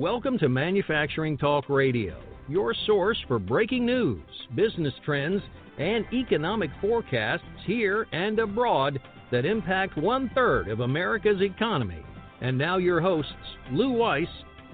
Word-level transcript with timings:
Welcome 0.00 0.38
to 0.38 0.48
Manufacturing 0.48 1.36
Talk 1.36 1.68
Radio, 1.68 2.18
your 2.48 2.74
source 2.86 3.18
for 3.28 3.38
breaking 3.38 3.84
news, 3.84 4.22
business 4.54 4.94
trends, 5.04 5.42
and 5.78 6.06
economic 6.10 6.70
forecasts 6.80 7.44
here 7.66 8.06
and 8.10 8.38
abroad 8.38 8.98
that 9.30 9.44
impact 9.44 9.98
one 9.98 10.30
third 10.34 10.68
of 10.68 10.80
America's 10.80 11.42
economy. 11.42 12.02
And 12.40 12.56
now, 12.56 12.78
your 12.78 13.02
hosts, 13.02 13.34
Lou 13.72 13.92
Weiss 13.92 14.26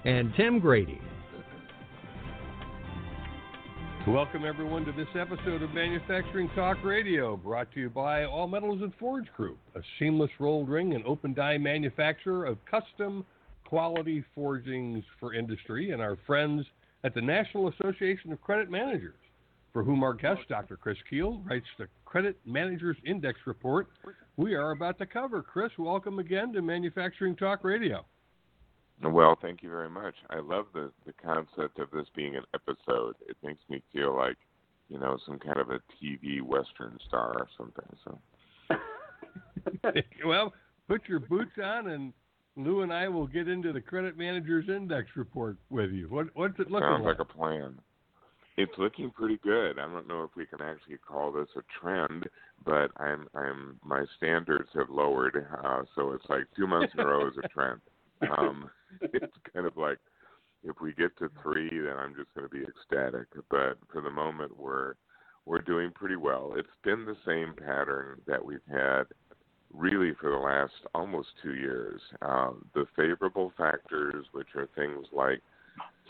and 0.05 0.33
Tim 0.37 0.61
Grady. 0.61 1.01
Welcome, 4.07 4.45
everyone, 4.45 4.85
to 4.85 4.93
this 4.93 5.09
episode 5.19 5.61
of 5.61 5.75
Manufacturing 5.75 6.49
Talk 6.55 6.77
Radio, 6.85 7.37
brought 7.37 7.73
to 7.73 7.81
you 7.81 7.91
by 7.91 8.27
All 8.27 8.47
Metals 8.47 8.81
and 8.81 8.95
Forge 8.95 9.27
Group, 9.37 9.59
a 9.75 9.81
seamless 9.99 10.31
rolled 10.39 10.69
ring 10.69 10.95
and 10.95 11.05
open 11.05 11.35
die 11.35 11.59
manufacturer 11.59 12.47
of 12.47 12.59
custom 12.65 13.25
quality 13.67 14.25
forgings 14.35 15.05
for 15.21 15.35
industry, 15.35 15.91
and 15.91 16.01
our 16.01 16.17
friends 16.27 16.65
at 17.05 17.15
the 17.15 17.21
National 17.21 17.69
Association 17.69 18.33
of 18.33 18.41
Credit 18.41 18.71
Managers, 18.71 19.19
for 19.73 19.83
whom 19.83 20.03
our 20.03 20.15
guest, 20.15 20.41
Dr. 20.49 20.77
Chris 20.77 20.97
Kuehl, 21.11 21.45
writes 21.49 21.67
the 21.79 21.87
Credit 22.05 22.37
Managers 22.47 22.97
Index 23.05 23.39
report 23.47 23.89
we 24.37 24.55
are 24.55 24.73
about 24.73 24.99
to 24.99 25.07
cover. 25.07 25.43
Chris, 25.43 25.71
welcome 25.79 26.19
again 26.19 26.53
to 26.53 26.63
Manufacturing 26.63 27.37
Talk 27.37 27.65
Radio. 27.65 28.05
Well, 29.03 29.39
thank 29.41 29.63
you 29.63 29.71
very 29.71 29.91
much. 29.91 30.15
I 30.31 30.41
love 30.41 30.67
the 30.73 30.91
the 31.05 31.13
concept 31.13 31.79
of 31.79 31.91
this 31.91 32.07
being 32.15 32.37
an 32.37 32.45
episode. 32.55 33.17
It 33.29 33.37
makes 33.43 33.61
me 33.69 33.83
feel 33.93 34.17
like, 34.17 34.37
you 34.89 34.99
know, 34.99 35.19
some 35.27 35.39
kind 35.39 35.59
of 35.59 35.71
a 35.71 35.81
TV 36.03 36.43
western 36.43 36.99
star 37.07 37.35
or 37.35 37.49
something. 37.57 37.85
So. 38.05 39.93
well, 40.27 40.53
put 40.89 41.03
your 41.09 41.21
boots 41.21 41.59
on, 41.63 41.89
and 41.89 42.13
Lou 42.57 42.83
and 42.83 42.93
I 42.93 43.09
will 43.09 43.27
get 43.27 43.49
into 43.49 43.73
the 43.73 43.81
Credit 43.81 44.17
Managers 44.17 44.67
Index 44.69 45.09
report 45.15 45.57
with 45.71 45.91
you. 45.91 46.09
What 46.09 46.29
what's 46.35 46.59
it 46.59 46.71
looking 46.71 46.89
Sounds 46.89 47.05
like? 47.05 47.19
Sounds 47.19 47.29
like 47.29 47.29
a 47.29 47.39
plan. 47.39 47.79
It's 48.57 48.73
looking 48.79 49.11
pretty 49.11 49.39
good. 49.43 49.79
I 49.79 49.83
don't 49.83 50.09
know 50.09 50.23
if 50.23 50.31
we 50.35 50.47
can 50.47 50.63
actually 50.63 50.97
call 50.97 51.31
this 51.31 51.49
a 51.57 51.61
trend, 51.79 52.25
but 52.65 52.91
I'm 52.97 53.27
I'm 53.35 53.79
my 53.85 54.05
standards 54.17 54.69
have 54.75 54.89
lowered, 54.89 55.47
uh, 55.63 55.83
so 55.95 56.13
it's 56.13 56.25
like 56.31 56.45
two 56.57 56.67
months 56.67 56.95
in 56.95 57.01
a 57.01 57.07
row 57.07 57.29
is 57.29 57.35
a 57.43 57.49
trend. 57.49 57.81
Um, 58.39 58.71
it's 59.03 59.37
kind 59.53 59.67
of 59.67 59.77
like 59.77 59.99
if 60.65 60.77
we 60.81 60.95
get 60.95 61.15
to 61.19 61.31
three, 61.43 61.69
then 61.69 61.99
I'm 61.99 62.15
just 62.15 62.33
going 62.35 62.49
to 62.49 62.55
be 62.55 62.65
ecstatic. 62.65 63.27
But 63.51 63.77
for 63.93 64.01
the 64.01 64.09
moment, 64.11 64.59
we're 64.59 64.95
we're 65.45 65.61
doing 65.61 65.91
pretty 65.95 66.17
well. 66.17 66.55
It's 66.57 66.67
been 66.83 67.05
the 67.05 67.17
same 67.27 67.53
pattern 67.55 68.23
that 68.27 68.43
we've 68.43 68.59
had 68.71 69.05
really 69.75 70.13
for 70.21 70.31
the 70.31 70.37
last 70.37 70.73
almost 70.95 71.29
two 71.43 71.55
years. 71.55 72.01
Um, 72.23 72.65
the 72.75 72.87
favorable 72.97 73.53
factors, 73.57 74.27
which 74.33 74.49
are 74.55 74.69
things 74.75 75.07
like 75.13 75.41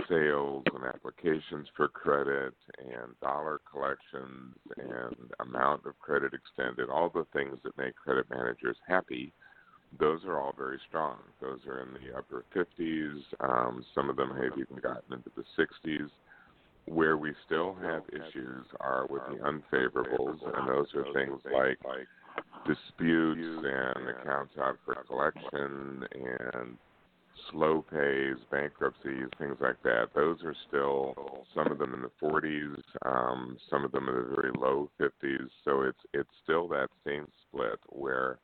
sales 0.09 0.65
and 0.75 0.85
applications 0.85 1.67
for 1.77 1.89
credit 1.89 2.55
and 2.79 3.19
dollar 3.21 3.61
collections 3.71 4.55
and 4.77 5.17
amount 5.41 5.87
of 5.87 5.99
credit 5.99 6.33
extended, 6.35 6.91
all 6.91 7.09
the 7.09 7.27
things 7.33 7.59
that 7.65 7.77
make 7.77 7.97
credit 7.97 8.29
managers 8.31 8.77
happy 8.87 9.33
those 9.99 10.25
are 10.25 10.41
all 10.41 10.55
very 10.57 10.79
strong. 10.89 11.17
Those 11.41 11.61
are 11.67 11.81
in 11.81 11.89
the 11.95 12.17
upper 12.17 12.45
50s. 12.55 13.21
Um, 13.41 13.85
some 13.95 14.11
of 14.11 14.17
them 14.17 14.31
have 14.31 14.59
even 14.59 14.77
gotten 14.83 15.13
into 15.13 15.31
the 15.37 15.45
60s. 15.59 16.09
Where 16.87 17.17
we 17.17 17.35
still 17.45 17.75
have 17.83 18.03
issues 18.13 18.65
are 18.79 19.07
with 19.11 19.23
the 19.29 19.39
unfavorables, 19.39 20.39
and 20.57 20.69
those 20.69 20.87
are 20.95 21.13
things 21.13 21.41
like 21.53 21.79
disputes 22.67 23.65
and 23.65 24.09
accounts 24.09 24.53
out 24.61 24.77
for 24.85 24.95
collection 25.07 26.05
and 26.13 26.77
slow 27.51 27.85
pays, 27.91 28.37
bankruptcies, 28.51 29.29
things 29.39 29.57
like 29.61 29.81
that. 29.83 30.09
Those 30.15 30.39
are 30.45 30.55
still 30.69 31.47
some 31.55 31.71
of 31.71 31.79
them 31.79 31.95
in 31.95 32.03
the 32.03 32.11
40s, 32.21 32.83
um, 33.05 33.57
some 33.71 33.85
of 33.85 33.93
them 33.93 34.09
in 34.09 34.15
the 34.15 34.35
very 34.35 34.51
low 34.59 34.91
50s. 35.01 35.49
So 35.65 35.83
it's 35.83 35.99
it's 36.13 36.31
still 36.43 36.67
that 36.69 36.89
same 37.07 37.27
split 37.49 37.79
where 37.89 38.39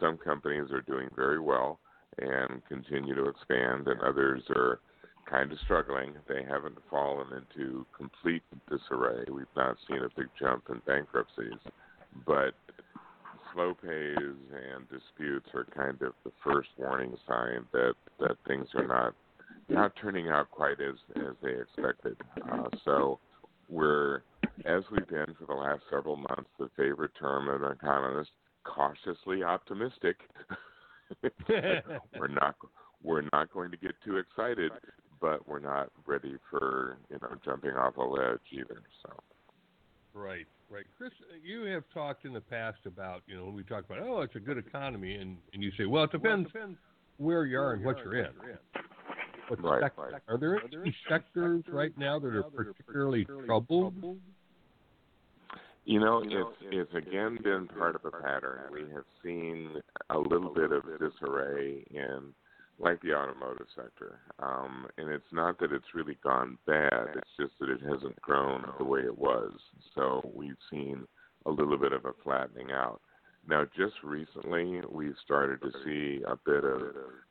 some 0.00 0.16
companies 0.18 0.70
are 0.72 0.82
doing 0.82 1.08
very 1.14 1.40
well 1.40 1.78
and 2.18 2.62
continue 2.68 3.14
to 3.14 3.28
expand, 3.28 3.86
and 3.86 4.00
others 4.00 4.42
are 4.50 4.80
kind 5.28 5.52
of 5.52 5.58
struggling. 5.60 6.14
They 6.28 6.42
haven't 6.42 6.78
fallen 6.90 7.26
into 7.32 7.86
complete 7.96 8.42
disarray. 8.68 9.24
We've 9.30 9.46
not 9.56 9.76
seen 9.88 9.98
a 9.98 10.08
big 10.16 10.28
jump 10.38 10.64
in 10.70 10.80
bankruptcies, 10.86 11.58
but 12.26 12.54
slow 13.52 13.74
pays 13.74 14.16
and 14.16 14.88
disputes 14.88 15.48
are 15.54 15.66
kind 15.74 16.00
of 16.02 16.12
the 16.24 16.32
first 16.44 16.68
warning 16.76 17.16
sign 17.26 17.66
that 17.72 17.94
that 18.18 18.36
things 18.46 18.68
are 18.74 18.86
not 18.86 19.14
not 19.68 19.92
turning 20.00 20.28
out 20.28 20.50
quite 20.50 20.80
as 20.80 20.96
as 21.16 21.34
they 21.42 21.52
expected. 21.52 22.16
Uh, 22.50 22.68
so 22.84 23.18
we're 23.68 24.22
as 24.64 24.82
we've 24.90 25.08
been 25.08 25.34
for 25.38 25.46
the 25.46 25.54
last 25.54 25.82
several 25.90 26.16
months, 26.16 26.50
the 26.58 26.70
favorite 26.76 27.12
term 27.18 27.48
of 27.48 27.62
an 27.62 27.72
economist 27.72 28.30
cautiously 28.64 29.42
optimistic. 29.42 30.16
we're 32.18 32.28
not 32.28 32.56
we're 33.02 33.24
not 33.32 33.52
going 33.52 33.70
to 33.70 33.76
get 33.76 33.92
too 34.04 34.18
excited, 34.18 34.70
but 35.20 35.46
we're 35.48 35.60
not 35.60 35.90
ready 36.06 36.36
for 36.50 36.98
you 37.10 37.18
know 37.22 37.34
jumping 37.44 37.72
off 37.72 37.96
a 37.96 38.02
ledge 38.02 38.40
either. 38.52 38.82
So. 39.02 39.12
Right, 40.12 40.46
right. 40.70 40.84
Chris, 40.96 41.12
you 41.42 41.64
have 41.64 41.84
talked 41.92 42.24
in 42.24 42.32
the 42.32 42.40
past 42.40 42.78
about 42.86 43.22
you 43.26 43.36
know 43.36 43.44
when 43.46 43.54
we 43.54 43.62
talk 43.64 43.84
about 43.84 43.98
oh 44.02 44.22
it's 44.22 44.36
a 44.36 44.40
good 44.40 44.58
economy 44.58 45.16
and 45.16 45.36
and 45.52 45.62
you 45.62 45.70
say 45.76 45.86
well 45.86 46.04
it 46.04 46.12
depends, 46.12 46.50
well, 46.54 46.62
it 46.62 46.66
depends 46.66 46.78
where 47.18 47.44
you 47.44 47.58
are 47.58 47.72
and 47.72 47.84
what 47.84 47.98
you're 47.98 48.16
in. 48.16 48.30
What 49.48 49.62
right, 49.64 49.92
right. 49.96 50.22
Are 50.28 50.38
there 50.38 50.60
any 50.80 50.94
sectors 51.08 51.64
right 51.68 51.96
now 51.98 52.20
that 52.20 52.28
are 52.28 52.44
particularly 52.44 53.26
troubled? 53.46 53.94
You 55.84 55.98
know, 55.98 56.22
it's 56.24 56.56
it's 56.70 56.94
again 56.94 57.38
been 57.42 57.66
part 57.66 57.96
of 57.96 58.04
a 58.04 58.10
pattern. 58.10 58.60
We 58.72 58.82
have 58.94 59.04
seen 59.24 59.80
a 60.10 60.18
little 60.18 60.54
bit 60.54 60.70
of 60.70 60.84
disarray 61.00 61.84
in, 61.90 62.32
like 62.80 63.00
the 63.02 63.14
automotive 63.14 63.66
sector, 63.76 64.18
um, 64.38 64.86
and 64.96 65.10
it's 65.10 65.32
not 65.32 65.58
that 65.60 65.72
it's 65.72 65.94
really 65.94 66.16
gone 66.22 66.56
bad. 66.66 67.08
It's 67.14 67.30
just 67.38 67.52
that 67.60 67.68
it 67.68 67.80
hasn't 67.82 68.20
grown 68.22 68.64
the 68.78 68.84
way 68.84 69.00
it 69.00 69.16
was. 69.16 69.52
So 69.94 70.28
we've 70.34 70.56
seen 70.70 71.06
a 71.46 71.50
little 71.50 71.76
bit 71.76 71.92
of 71.92 72.06
a 72.06 72.12
flattening 72.24 72.70
out. 72.72 73.00
Now, 73.46 73.64
just 73.76 73.94
recently, 74.02 74.80
we've 74.90 75.16
started 75.24 75.60
to 75.62 75.70
see 75.84 76.22
a 76.26 76.36
bit 76.36 76.64
of 76.64 76.82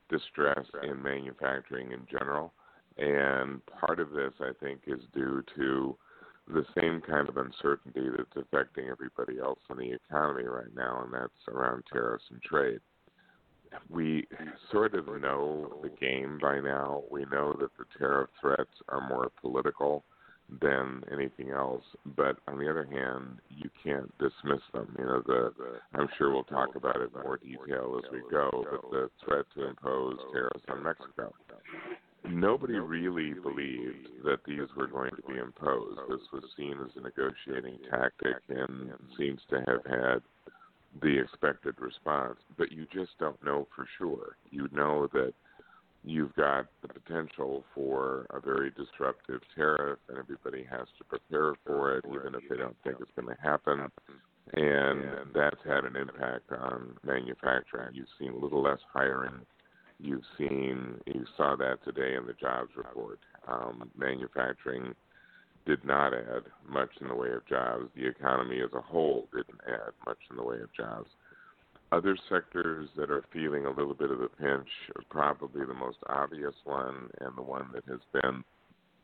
distress 0.09 0.65
in 0.83 1.01
manufacturing 1.01 1.91
in 1.91 2.05
general, 2.11 2.53
and 2.97 3.61
part 3.65 3.99
of 3.99 4.11
this, 4.11 4.33
I 4.39 4.51
think, 4.59 4.81
is 4.87 5.01
due 5.13 5.43
to 5.55 5.95
the 6.47 6.65
same 6.79 7.01
kind 7.01 7.29
of 7.29 7.37
uncertainty 7.37 8.09
that's 8.15 8.47
affecting 8.47 8.89
everybody 8.89 9.39
else 9.39 9.59
in 9.69 9.77
the 9.77 9.93
economy 9.93 10.47
right 10.47 10.73
now, 10.75 11.03
and 11.03 11.13
that's 11.13 11.47
around 11.47 11.83
tariffs 11.91 12.25
and 12.31 12.41
trade. 12.41 12.79
We 13.89 14.27
sort 14.71 14.95
of 14.95 15.07
know 15.07 15.73
the 15.81 15.89
game 15.89 16.39
by 16.41 16.59
now. 16.59 17.03
We 17.09 17.25
know 17.25 17.55
that 17.59 17.69
the 17.77 17.85
tariff 17.97 18.29
threats 18.39 18.69
are 18.87 19.07
more 19.07 19.31
political 19.41 20.03
than 20.61 21.03
anything 21.11 21.51
else. 21.51 21.83
But 22.17 22.37
on 22.47 22.57
the 22.57 22.69
other 22.69 22.85
hand, 22.85 23.39
you 23.49 23.69
can't 23.83 24.11
dismiss 24.17 24.61
them. 24.73 24.95
You 24.97 25.05
know, 25.05 25.21
the 25.25 25.53
I'm 25.93 26.07
sure 26.17 26.31
we'll 26.31 26.43
talk 26.43 26.75
about 26.75 26.97
it 26.97 27.11
in 27.15 27.21
more 27.21 27.37
detail 27.37 27.99
as 28.03 28.11
we 28.11 28.21
go. 28.31 28.65
But 28.71 28.89
the 28.91 29.09
threat 29.23 29.45
to 29.55 29.67
impose 29.67 30.17
tariffs 30.33 30.63
on 30.69 30.83
Mexico 30.83 31.33
nobody 32.27 32.73
really 32.73 33.33
believed 33.33 34.23
that 34.23 34.39
these 34.45 34.67
were 34.75 34.87
going 34.87 35.11
to 35.11 35.21
be 35.27 35.39
imposed. 35.39 35.99
This 36.09 36.21
was 36.31 36.43
seen 36.57 36.75
as 36.83 36.91
a 36.95 37.01
negotiating 37.01 37.79
tactic 37.89 38.35
and 38.49 38.91
seems 39.17 39.39
to 39.49 39.57
have 39.67 39.85
had 39.85 40.21
the 41.01 41.19
expected 41.19 41.75
response. 41.79 42.37
But 42.57 42.71
you 42.71 42.87
just 42.93 43.11
don't 43.19 43.41
know 43.43 43.67
for 43.75 43.85
sure. 43.97 44.37
You 44.51 44.69
know 44.71 45.07
that 45.13 45.33
you've 46.03 46.33
got 46.35 46.67
the 46.81 46.87
potential 46.87 47.63
for 47.75 48.25
a 48.29 48.39
very 48.39 48.71
disruptive 48.71 49.41
tariff, 49.55 49.99
and 50.07 50.17
everybody 50.17 50.63
has 50.69 50.87
to 50.97 51.03
prepare 51.03 51.53
for 51.65 51.97
it, 51.97 52.05
even 52.07 52.35
if 52.35 52.49
they 52.49 52.57
don't 52.57 52.77
think 52.83 52.97
it's 52.99 53.11
going 53.15 53.35
to 53.35 53.41
happen. 53.41 53.91
And 54.53 55.33
that's 55.35 55.59
had 55.65 55.83
an 55.83 55.95
impact 55.95 56.51
on 56.51 56.95
manufacturing. 57.03 57.93
You've 57.93 58.07
seen 58.17 58.31
a 58.31 58.37
little 58.37 58.63
less 58.63 58.79
hiring 58.91 59.45
You've 59.99 60.23
seen, 60.37 60.95
you 61.05 61.25
saw 61.35 61.57
that 61.57 61.83
today 61.83 62.15
in 62.15 62.25
the 62.25 62.33
jobs 62.33 62.71
report. 62.75 63.19
Um, 63.47 63.89
manufacturing 63.97 64.95
did 65.69 65.85
not 65.85 66.15
add 66.15 66.41
much 66.67 66.89
in 66.99 67.09
the 67.09 67.15
way 67.15 67.29
of 67.29 67.45
jobs. 67.45 67.85
The 67.95 68.07
economy 68.07 68.59
as 68.59 68.73
a 68.73 68.81
whole 68.81 69.27
didn't 69.31 69.61
add 69.67 69.93
much 70.03 70.17
in 70.31 70.35
the 70.35 70.43
way 70.43 70.57
of 70.61 70.73
jobs. 70.73 71.09
Other 71.91 72.17
sectors 72.27 72.89
that 72.97 73.11
are 73.11 73.23
feeling 73.31 73.67
a 73.67 73.69
little 73.69 73.93
bit 73.93 74.09
of 74.09 74.19
a 74.19 74.29
pinch, 74.29 74.67
probably 75.11 75.63
the 75.67 75.75
most 75.75 75.99
obvious 76.07 76.55
one 76.63 77.11
and 77.21 77.37
the 77.37 77.43
one 77.43 77.67
that 77.75 77.83
has 77.85 77.99
been 78.11 78.43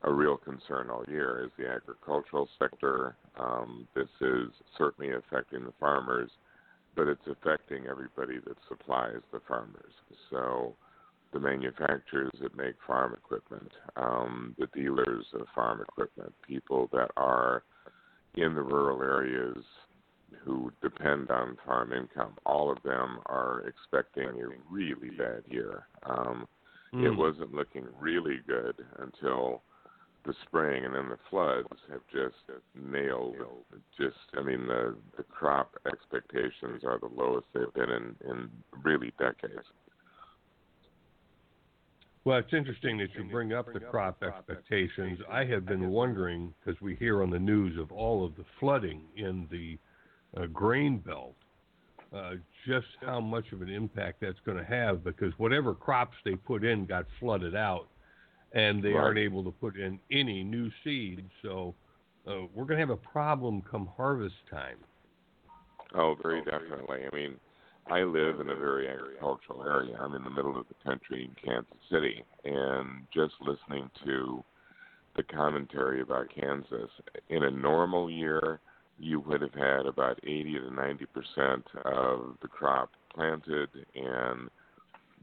a 0.01 0.12
real 0.12 0.38
concern 0.38 0.89
all 0.89 1.06
year, 1.07 1.45
is 1.45 1.51
the 1.56 1.69
agricultural 1.69 2.50
sector. 2.57 3.15
Um, 3.39 3.88
this 3.94 4.09
is 4.21 4.50
certainly 4.75 5.13
affecting 5.13 5.65
the 5.65 5.73
farmers, 5.79 6.31
but 6.95 7.07
it's 7.07 7.27
affecting 7.27 7.85
everybody 7.85 8.39
that 8.39 8.57
supplies 8.68 9.21
the 9.31 9.41
farmers. 9.47 9.94
So 10.31 10.73
the 11.35 11.41
manufacturers 11.41 12.31
that 12.41 12.55
make 12.55 12.75
farm 12.87 13.13
equipment, 13.13 13.69
um, 13.97 14.55
the 14.57 14.67
dealers 14.73 15.25
of 15.33 15.45
farm 15.53 15.81
equipment, 15.81 16.33
people 16.47 16.89
that 16.93 17.11
are 17.17 17.63
in 18.35 18.55
the 18.55 18.61
rural 18.61 19.01
areas 19.01 19.57
who 20.45 20.71
depend 20.81 21.29
on 21.29 21.57
farm 21.65 21.91
income, 21.91 22.35
all 22.45 22.71
of 22.71 22.81
them 22.83 23.19
are 23.25 23.65
expecting 23.67 24.29
a 24.29 24.73
really 24.73 25.09
bad 25.17 25.43
year. 25.49 25.87
Um, 26.03 26.47
mm. 26.93 27.05
It 27.05 27.11
hmm. 27.11 27.17
wasn't 27.17 27.53
looking 27.53 27.85
really 27.99 28.39
good 28.47 28.75
until 28.99 29.61
the 30.25 30.33
spring, 30.47 30.85
and 30.85 30.95
then 30.95 31.09
the 31.09 31.19
floods 31.29 31.67
have 31.91 32.01
just 32.13 32.59
nailed. 32.75 33.35
Just, 33.99 34.15
I 34.37 34.41
mean, 34.41 34.67
the 34.67 34.95
the 35.17 35.23
crop 35.23 35.75
expectations 35.85 36.83
are 36.85 36.97
the 36.97 37.09
lowest 37.13 37.47
they've 37.53 37.73
been 37.73 37.89
in 37.89 38.15
in 38.29 38.49
really 38.83 39.11
decades. 39.19 39.65
Well, 42.25 42.39
it's 42.39 42.54
interesting 42.54 42.98
that 42.98 43.13
you 43.16 43.24
bring 43.25 43.54
up 43.54 43.72
the 43.72 43.80
crop 43.80 44.24
expectations. 44.24 45.19
I 45.31 45.45
have 45.45 45.68
been 45.68 45.89
wondering 45.89 46.56
because 46.60 46.81
we 46.81 46.95
hear 46.95 47.22
on 47.22 47.30
the 47.30 47.38
news 47.38 47.77
of 47.80 47.92
all 47.92 48.25
of 48.25 48.36
the 48.36 48.44
flooding 48.60 49.01
in 49.16 49.48
the 49.51 49.77
uh, 50.36 50.48
grain 50.48 50.98
belt, 50.98 51.36
uh, 52.12 52.31
just 52.68 52.88
how 53.01 53.19
much 53.19 53.51
of 53.51 53.62
an 53.62 53.69
impact 53.69 54.22
that's 54.22 54.39
going 54.44 54.57
to 54.57 54.66
have 54.66 55.04
because 55.04 55.33
whatever 55.38 55.75
crops 55.75 56.18
they 56.25 56.36
put 56.36 56.66
in 56.66 56.88
got 56.88 57.06
flooded 57.19 57.56
out 57.56 57.89
and 58.54 58.83
they 58.83 58.89
right. 58.89 59.04
aren't 59.04 59.19
able 59.19 59.44
to 59.44 59.51
put 59.51 59.78
in 59.78 60.00
any 60.12 60.44
new 60.44 60.71
seed. 60.83 61.24
So 61.44 61.75
uh, 62.28 62.48
we're 62.56 62.66
going 62.66 62.80
to 62.80 62.88
have 62.88 62.89
a 62.89 62.98
problem 62.98 63.62
come 63.69 63.88
harvest 63.95 64.36
time. 64.50 64.78
Oh, 65.94 66.16
very 66.24 66.44
definitely. 66.44 67.01
I 67.12 67.16
mean, 67.16 67.36
I 67.87 68.01
live 68.01 68.39
in 68.39 68.49
a 68.49 68.55
very 68.55 68.87
agricultural 68.87 69.63
area. 69.63 69.95
I'm 69.99 70.15
in 70.15 70.23
the 70.23 70.29
middle 70.29 70.59
of 70.59 70.65
the 70.67 70.83
country 70.83 71.25
in 71.25 71.35
Kansas 71.43 71.77
City, 71.91 72.23
and 72.43 73.05
just 73.13 73.33
listening 73.41 73.89
to 74.05 74.43
the 75.15 75.23
commentary 75.23 76.01
about 76.01 76.27
Kansas, 76.33 76.89
in 77.29 77.43
a 77.43 77.51
normal 77.51 78.09
year, 78.09 78.59
you 78.97 79.19
would 79.21 79.41
have 79.41 79.53
had 79.53 79.85
about 79.85 80.19
80 80.23 80.59
to 80.59 80.73
90 80.73 81.05
percent 81.05 81.65
of 81.85 82.35
the 82.41 82.47
crop 82.47 82.89
planted 83.13 83.69
and 83.93 84.49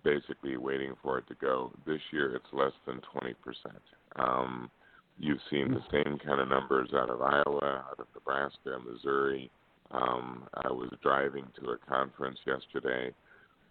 basically 0.04 0.56
waiting 0.56 0.94
for 1.02 1.18
it 1.18 1.26
to 1.28 1.34
go. 1.40 1.72
This 1.86 2.00
year, 2.12 2.34
it's 2.34 2.44
less 2.52 2.72
than 2.86 3.00
20 3.20 3.34
percent. 3.34 3.82
Um, 4.16 4.70
you've 5.18 5.40
seen 5.50 5.72
the 5.72 5.82
same 5.90 6.18
kind 6.18 6.40
of 6.40 6.48
numbers 6.48 6.90
out 6.94 7.10
of 7.10 7.22
Iowa, 7.22 7.84
out 7.90 7.98
of 7.98 8.06
Nebraska, 8.14 8.78
Missouri. 8.84 9.50
Um, 9.92 10.44
I 10.54 10.68
was 10.68 10.90
driving 11.02 11.46
to 11.60 11.70
a 11.70 11.78
conference 11.78 12.38
yesterday, 12.46 13.12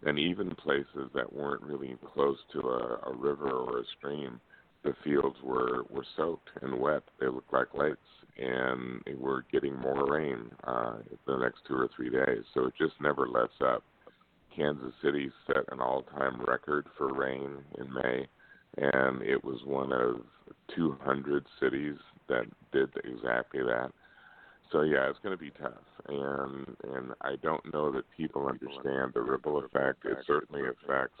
and 0.04 0.18
even 0.18 0.54
places 0.56 1.10
that 1.14 1.32
weren't 1.32 1.62
really 1.62 1.96
close 2.14 2.38
to 2.52 2.60
a, 2.60 3.10
a 3.10 3.14
river 3.16 3.50
or 3.50 3.80
a 3.80 3.84
stream, 3.98 4.40
the 4.84 4.94
fields 5.04 5.36
were 5.42 5.84
were 5.90 6.04
soaked 6.16 6.50
and 6.60 6.78
wet. 6.78 7.02
They 7.20 7.26
looked 7.26 7.52
like 7.52 7.74
lakes, 7.74 7.98
and 8.36 9.02
we're 9.18 9.42
getting 9.52 9.78
more 9.78 10.06
rain 10.06 10.50
uh, 10.64 10.96
the 11.26 11.36
next 11.36 11.60
two 11.66 11.74
or 11.74 11.88
three 11.94 12.10
days. 12.10 12.44
So 12.54 12.66
it 12.66 12.74
just 12.78 12.94
never 13.00 13.28
lets 13.28 13.60
up. 13.60 13.82
Kansas 14.54 14.92
City 15.02 15.30
set 15.46 15.64
an 15.70 15.80
all-time 15.80 16.42
record 16.46 16.86
for 16.98 17.14
rain 17.14 17.56
in 17.78 17.92
May, 17.92 18.26
and 18.76 19.22
it 19.22 19.42
was 19.42 19.60
one 19.64 19.92
of 19.92 20.16
200 20.74 21.46
cities 21.58 21.96
that 22.28 22.44
did 22.72 22.90
exactly 23.04 23.62
that. 23.62 23.90
So 24.72 24.82
yeah, 24.82 25.08
it's 25.10 25.18
going 25.22 25.36
to 25.36 25.42
be 25.42 25.50
tough, 25.50 25.72
and 26.08 26.66
and 26.94 27.12
I 27.20 27.36
don't 27.42 27.72
know 27.72 27.92
that 27.92 28.04
people 28.16 28.46
understand 28.48 29.12
the 29.14 29.20
ripple 29.20 29.58
effect. 29.58 30.04
It 30.04 30.16
certainly 30.26 30.62
affects 30.62 31.20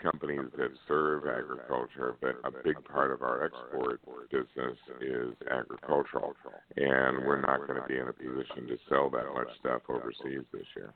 companies 0.00 0.48
that 0.56 0.70
serve 0.88 1.24
agriculture, 1.26 2.14
but 2.20 2.36
a 2.44 2.50
big 2.64 2.82
part 2.84 3.10
of 3.10 3.22
our 3.22 3.44
export 3.44 4.00
business 4.30 4.78
is 5.00 5.34
agricultural, 5.50 6.34
and 6.76 7.26
we're 7.26 7.40
not 7.40 7.66
going 7.66 7.80
to 7.80 7.88
be 7.88 7.98
in 7.98 8.08
a 8.08 8.12
position 8.12 8.68
to 8.68 8.78
sell 8.88 9.10
that 9.10 9.26
much 9.34 9.48
stuff 9.58 9.82
overseas 9.88 10.44
this 10.52 10.66
year. 10.76 10.92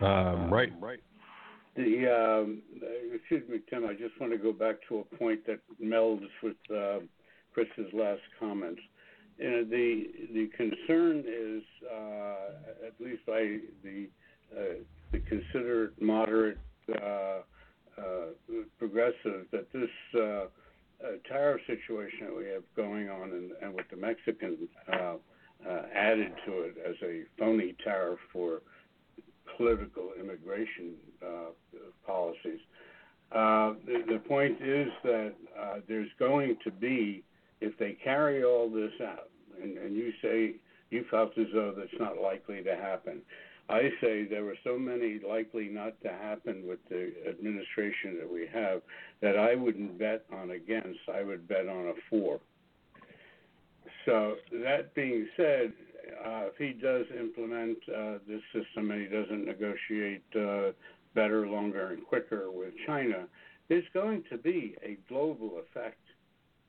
Um, 0.00 0.52
right, 0.52 0.72
right. 0.80 1.00
The 1.76 2.40
um, 2.40 2.62
excuse 3.14 3.48
me, 3.48 3.60
Tim. 3.68 3.86
I 3.86 3.94
just 3.94 4.18
want 4.20 4.32
to 4.32 4.38
go 4.38 4.52
back 4.52 4.76
to 4.88 4.98
a 4.98 5.16
point 5.16 5.46
that 5.46 5.60
melds 5.82 6.26
with 6.42 6.56
uh, 6.74 7.00
Chris's 7.54 7.92
last 7.92 8.20
comments. 8.38 8.80
You 9.38 9.50
know, 9.50 9.64
the 9.64 10.06
the 10.32 10.46
concern 10.56 11.24
is, 11.26 11.62
uh, 11.90 12.86
at 12.86 12.94
least 13.00 13.24
by 13.26 13.58
the 13.82 14.08
uh, 14.56 14.74
the 15.12 15.18
considered 15.20 15.94
moderate 16.00 16.58
uh, 16.90 17.42
uh, 17.98 18.26
progressive 18.78 19.46
that 19.52 19.66
this 19.72 19.90
uh, 20.14 20.20
uh, 20.20 20.46
tariff 21.28 21.60
situation 21.66 22.26
that 22.26 22.36
we 22.36 22.46
have 22.46 22.62
going 22.74 23.08
on 23.10 23.30
and, 23.30 23.50
and 23.62 23.74
with 23.74 23.86
the 23.90 23.96
Mexican 23.96 24.56
added 25.94 26.32
to 26.46 26.62
it 26.62 26.74
as 26.84 26.96
a 27.02 27.22
phony 27.38 27.74
tariff 27.84 28.18
for 28.32 28.62
political 29.56 30.10
immigration 30.18 30.94
policies. 32.06 32.60
The, 33.30 34.02
the 34.08 34.20
point 34.26 34.60
is 34.62 34.88
that 35.04 35.34
there's 35.86 36.10
going 36.18 36.56
to 36.64 36.70
be, 36.70 37.22
if 37.62 37.78
they 37.78 37.96
carry 38.04 38.44
all 38.44 38.68
this 38.68 38.92
out, 39.00 39.30
and, 39.62 39.78
and 39.78 39.94
you 39.94 40.12
say 40.20 40.56
you 40.90 41.04
felt 41.10 41.38
as 41.38 41.46
though 41.54 41.72
that's 41.76 41.98
not 41.98 42.20
likely 42.20 42.62
to 42.62 42.76
happen. 42.76 43.22
I 43.68 43.90
say 44.00 44.24
there 44.24 44.44
were 44.44 44.58
so 44.64 44.76
many 44.76 45.20
likely 45.26 45.68
not 45.68 46.00
to 46.02 46.08
happen 46.08 46.66
with 46.66 46.80
the 46.90 47.12
administration 47.28 48.18
that 48.18 48.30
we 48.30 48.46
have 48.52 48.82
that 49.22 49.38
I 49.38 49.54
wouldn't 49.54 49.98
bet 49.98 50.24
on 50.32 50.50
against. 50.50 50.98
I 51.12 51.22
would 51.22 51.48
bet 51.48 51.68
on 51.68 51.86
a 51.86 51.94
four. 52.10 52.40
So 54.04 54.34
that 54.52 54.94
being 54.94 55.28
said, 55.36 55.72
uh, 56.24 56.48
if 56.52 56.56
he 56.58 56.72
does 56.72 57.06
implement 57.18 57.78
uh, 57.88 58.18
this 58.26 58.42
system 58.52 58.90
and 58.90 59.00
he 59.00 59.06
doesn't 59.08 59.46
negotiate 59.46 60.24
uh, 60.36 60.72
better, 61.14 61.46
longer, 61.46 61.90
and 61.92 62.04
quicker 62.04 62.50
with 62.50 62.74
China, 62.84 63.26
there's 63.68 63.84
going 63.94 64.24
to 64.30 64.36
be 64.36 64.74
a 64.84 64.98
global 65.08 65.60
effect 65.60 66.01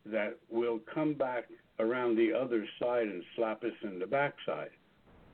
that 0.05 0.37
will 0.49 0.79
come 0.93 1.13
back 1.13 1.45
around 1.79 2.15
the 2.15 2.31
other 2.33 2.65
side 2.81 3.07
and 3.07 3.23
slap 3.35 3.63
us 3.63 3.71
in 3.83 3.99
the 3.99 4.05
backside 4.05 4.69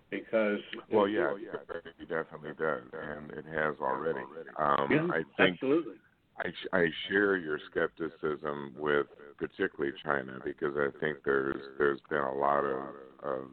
because 0.10 0.60
well 0.92 1.08
yeah, 1.08 1.34
yeah 1.42 1.60
it 2.00 2.10
definitely 2.10 2.52
does 2.58 2.82
and 2.94 3.32
it 3.32 3.46
has 3.46 3.76
already 3.82 4.20
um 4.58 4.88
yeah, 4.90 5.08
i 5.12 5.22
think 5.38 5.56
absolutely 5.56 5.96
I, 6.40 6.78
I 6.78 6.88
share 7.10 7.38
your 7.38 7.60
skepticism 7.70 8.74
with 8.78 9.08
particularly 9.38 9.94
China 10.04 10.40
because 10.44 10.74
I 10.78 10.88
think 11.00 11.18
there's 11.26 11.62
there's 11.78 12.00
been 12.10 12.22
a 12.22 12.34
lot 12.34 12.64
of, 12.64 12.80
of 13.24 13.44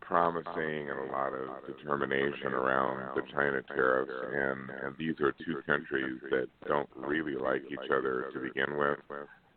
promising 0.00 0.90
and 0.90 1.08
a 1.08 1.12
lot 1.12 1.32
of 1.32 1.48
determination 1.66 2.48
around 2.48 3.14
the 3.14 3.22
China 3.32 3.62
tariffs 3.68 4.10
and 4.10 4.70
and 4.84 4.96
these 4.98 5.14
are 5.20 5.32
two 5.44 5.62
countries 5.64 6.20
that 6.30 6.48
don't 6.66 6.88
really 6.96 7.36
like 7.36 7.62
each 7.70 7.90
other 7.90 8.26
to 8.32 8.40
begin 8.40 8.76
with. 8.76 8.98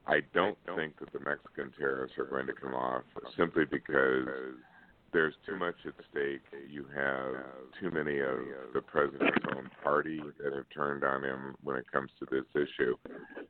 I 0.08 0.22
don't 0.34 0.58
think 0.76 1.00
that 1.00 1.12
the 1.14 1.20
Mexican 1.20 1.72
tariffs 1.78 2.14
are 2.18 2.26
going 2.26 2.48
to 2.48 2.54
come 2.54 2.76
off 2.76 3.04
simply 3.38 3.66
because 3.66 4.28
there's 5.14 5.34
too 5.48 5.58
much 5.58 5.76
at 5.88 5.94
stake. 6.12 6.42
You 6.70 6.86
have 6.94 7.36
too 7.80 7.90
many 7.90 8.20
of 8.20 8.38
the 8.74 8.82
president's 8.82 9.46
own 9.56 9.70
party 9.82 10.20
that 10.44 10.54
have 10.54 10.66
turned 10.74 11.04
on 11.04 11.24
him 11.24 11.56
when 11.64 11.78
it 11.78 11.86
comes 11.92 12.12
to 12.20 12.26
this 12.30 12.46
issue. 12.54 12.96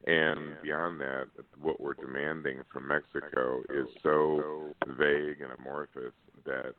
And 0.06 0.62
beyond 0.62 1.02
that, 1.02 1.26
what 1.60 1.82
we're 1.82 1.96
demanding 1.96 2.60
from 2.72 2.88
Mexico 2.88 3.64
is 3.70 3.88
so 4.04 4.74
vague 4.98 5.42
and 5.42 5.52
amorphous 5.58 6.14
that 6.46 6.76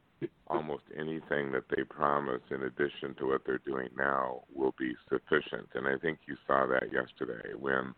almost 0.46 0.84
anything 0.96 1.52
that 1.52 1.64
they 1.76 1.82
promise 1.82 2.42
in 2.50 2.62
addition 2.62 3.14
to 3.18 3.26
what 3.26 3.42
they're 3.44 3.58
doing 3.66 3.88
now 3.98 4.42
will 4.54 4.74
be 4.78 4.94
sufficient. 5.08 5.68
And 5.74 5.86
I 5.88 5.98
think 5.98 6.20
you 6.26 6.36
saw 6.46 6.66
that 6.66 6.92
yesterday 6.92 7.54
when 7.58 7.92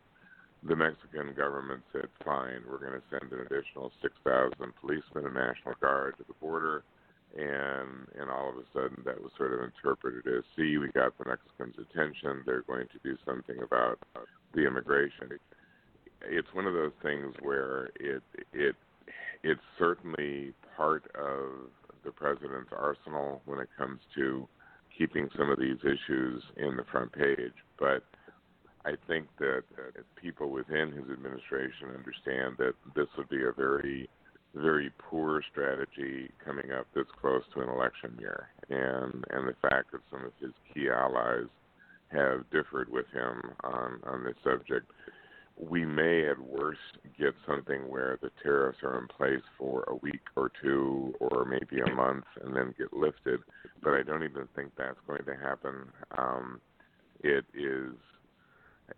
the 0.63 0.77
Mexican 0.77 1.35
government 1.35 1.83
said, 1.93 2.09
fine, 2.25 2.63
we're 2.69 2.79
going 2.79 2.99
to 2.99 3.03
send 3.11 3.33
an 3.33 3.47
additional 3.47 3.93
6,000 4.03 4.53
policemen 4.81 5.27
and 5.27 5.35
National 5.35 5.75
Guard 5.81 6.17
to 6.19 6.25
the 6.27 6.35
border. 6.41 6.83
And 7.37 8.09
and 8.19 8.31
all 8.31 8.49
of 8.49 8.57
a 8.57 8.65
sudden, 8.73 9.03
that 9.05 9.21
was 9.21 9.31
sort 9.37 9.53
of 9.53 9.61
interpreted 9.61 10.27
as, 10.27 10.45
see, 10.57 10.79
we 10.79 10.89
got 10.89 11.13
the 11.19 11.29
Mexicans' 11.29 11.77
attention. 11.77 12.43
They're 12.47 12.63
going 12.63 12.87
to 12.89 12.99
do 13.05 13.19
something 13.27 13.63
about 13.63 13.99
the 14.55 14.67
immigration. 14.67 15.39
It's 16.23 16.49
one 16.55 16.67
of 16.67 16.73
those 16.73 16.97
things 17.03 17.35
where 17.43 17.91
it 18.01 18.23
it 18.55 18.77
it's 19.43 19.61
certainly 19.79 20.55
part 20.75 21.05
of 21.15 21.69
the 22.03 22.11
president's 22.11 22.71
arsenal 22.73 23.43
when 23.45 23.61
it 23.61 23.69
comes 23.77 24.01
to 24.15 24.49
keeping 24.97 25.29
some 25.37 25.51
of 25.51 25.59
these 25.59 25.79
issues 25.83 26.43
in 26.57 26.77
the 26.77 26.85
front 26.91 27.13
page, 27.13 27.53
but 27.79 28.03
I 28.89 28.97
think 29.07 29.27
that, 29.39 29.65
that 29.77 30.05
people 30.17 30.49
within 30.51 30.93
his 30.93 31.11
administration 31.11 31.89
understand 31.95 32.57
that 32.57 32.73
this 32.97 33.09
would 33.19 33.29
be 33.29 33.43
a 33.45 33.53
very, 33.53 34.09
very 34.55 34.91
poor 34.99 35.43
strategy 35.51 36.31
coming 36.43 36.73
up 36.73 36.87
this 36.95 37.05
close 37.21 37.43
to 37.55 37.61
an 37.61 37.69
election 37.69 38.17
year, 38.19 38.49
and 38.71 39.25
and 39.31 39.47
the 39.47 39.57
fact 39.61 39.93
that 39.93 40.01
some 40.11 40.25
of 40.25 40.33
his 40.41 40.53
key 40.73 40.89
allies 40.89 41.49
have 42.11 42.49
differed 42.51 42.91
with 42.91 43.05
him 43.13 43.53
on 43.63 44.01
on 44.05 44.25
this 44.25 44.37
subject. 44.43 44.91
We 45.61 45.85
may 45.85 46.27
at 46.27 46.39
worst 46.39 46.79
get 47.19 47.35
something 47.47 47.89
where 47.91 48.19
the 48.23 48.31
tariffs 48.43 48.79
are 48.85 48.99
in 48.99 49.09
place 49.09 49.43
for 49.59 49.83
a 49.89 49.97
week 49.97 50.23
or 50.37 50.51
two 50.63 51.13
or 51.21 51.45
maybe 51.45 51.83
a 51.83 51.95
month 51.95 52.25
and 52.43 52.57
then 52.57 52.75
get 52.79 52.93
lifted, 52.93 53.41
but 53.83 53.91
I 53.91 54.03
don't 54.05 54.23
even 54.23 54.47
think 54.55 54.71
that's 54.79 55.01
going 55.07 55.25
to 55.25 55.35
happen. 55.35 55.75
Um, 56.17 56.61
it 57.25 57.45
is, 57.55 57.93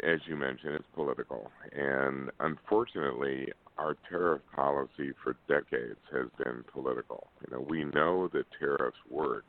as 0.02 0.20
you 0.26 0.36
mentioned, 0.36 0.74
it's 0.74 0.84
political, 0.94 1.50
and 1.72 2.30
unfortunately, 2.40 3.52
our 3.78 3.96
tariff 4.08 4.42
policy 4.54 5.12
for 5.22 5.36
decades 5.48 5.98
has 6.12 6.26
been 6.42 6.64
political. 6.72 7.28
You 7.40 7.56
know, 7.56 7.66
we 7.68 7.84
know 7.84 8.28
that 8.32 8.44
tariffs 8.58 8.98
work 9.08 9.44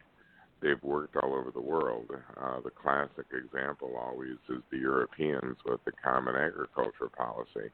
they've 0.61 0.81
worked 0.83 1.15
all 1.17 1.33
over 1.33 1.51
the 1.51 1.61
world. 1.61 2.05
Uh, 2.39 2.61
the 2.63 2.69
classic 2.69 3.25
example 3.33 3.95
always 3.99 4.37
is 4.49 4.61
the 4.71 4.77
Europeans 4.77 5.57
with 5.65 5.83
the 5.85 5.91
common 6.03 6.35
agriculture 6.35 7.09
policy. 7.15 7.71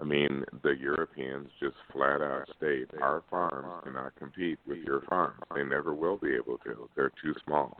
I 0.00 0.04
mean, 0.04 0.44
the 0.62 0.74
Europeans 0.78 1.48
just 1.60 1.76
flat 1.92 2.22
out 2.22 2.48
state 2.56 2.88
our 3.00 3.22
farms 3.30 3.84
cannot 3.84 4.14
compete 4.16 4.58
with 4.66 4.78
your 4.78 5.02
farms. 5.08 5.40
They 5.54 5.64
never 5.64 5.92
will 5.92 6.16
be 6.16 6.34
able 6.34 6.58
to. 6.58 6.88
They're 6.96 7.12
too 7.22 7.34
small. 7.44 7.78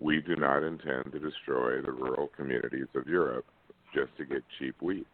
We 0.00 0.20
do 0.20 0.36
not 0.36 0.62
intend 0.62 1.12
to 1.12 1.18
destroy 1.18 1.80
the 1.80 1.92
rural 1.92 2.28
communities 2.36 2.88
of 2.94 3.06
Europe 3.06 3.46
just 3.94 4.16
to 4.18 4.24
get 4.24 4.42
cheap 4.58 4.74
wheat. 4.80 5.06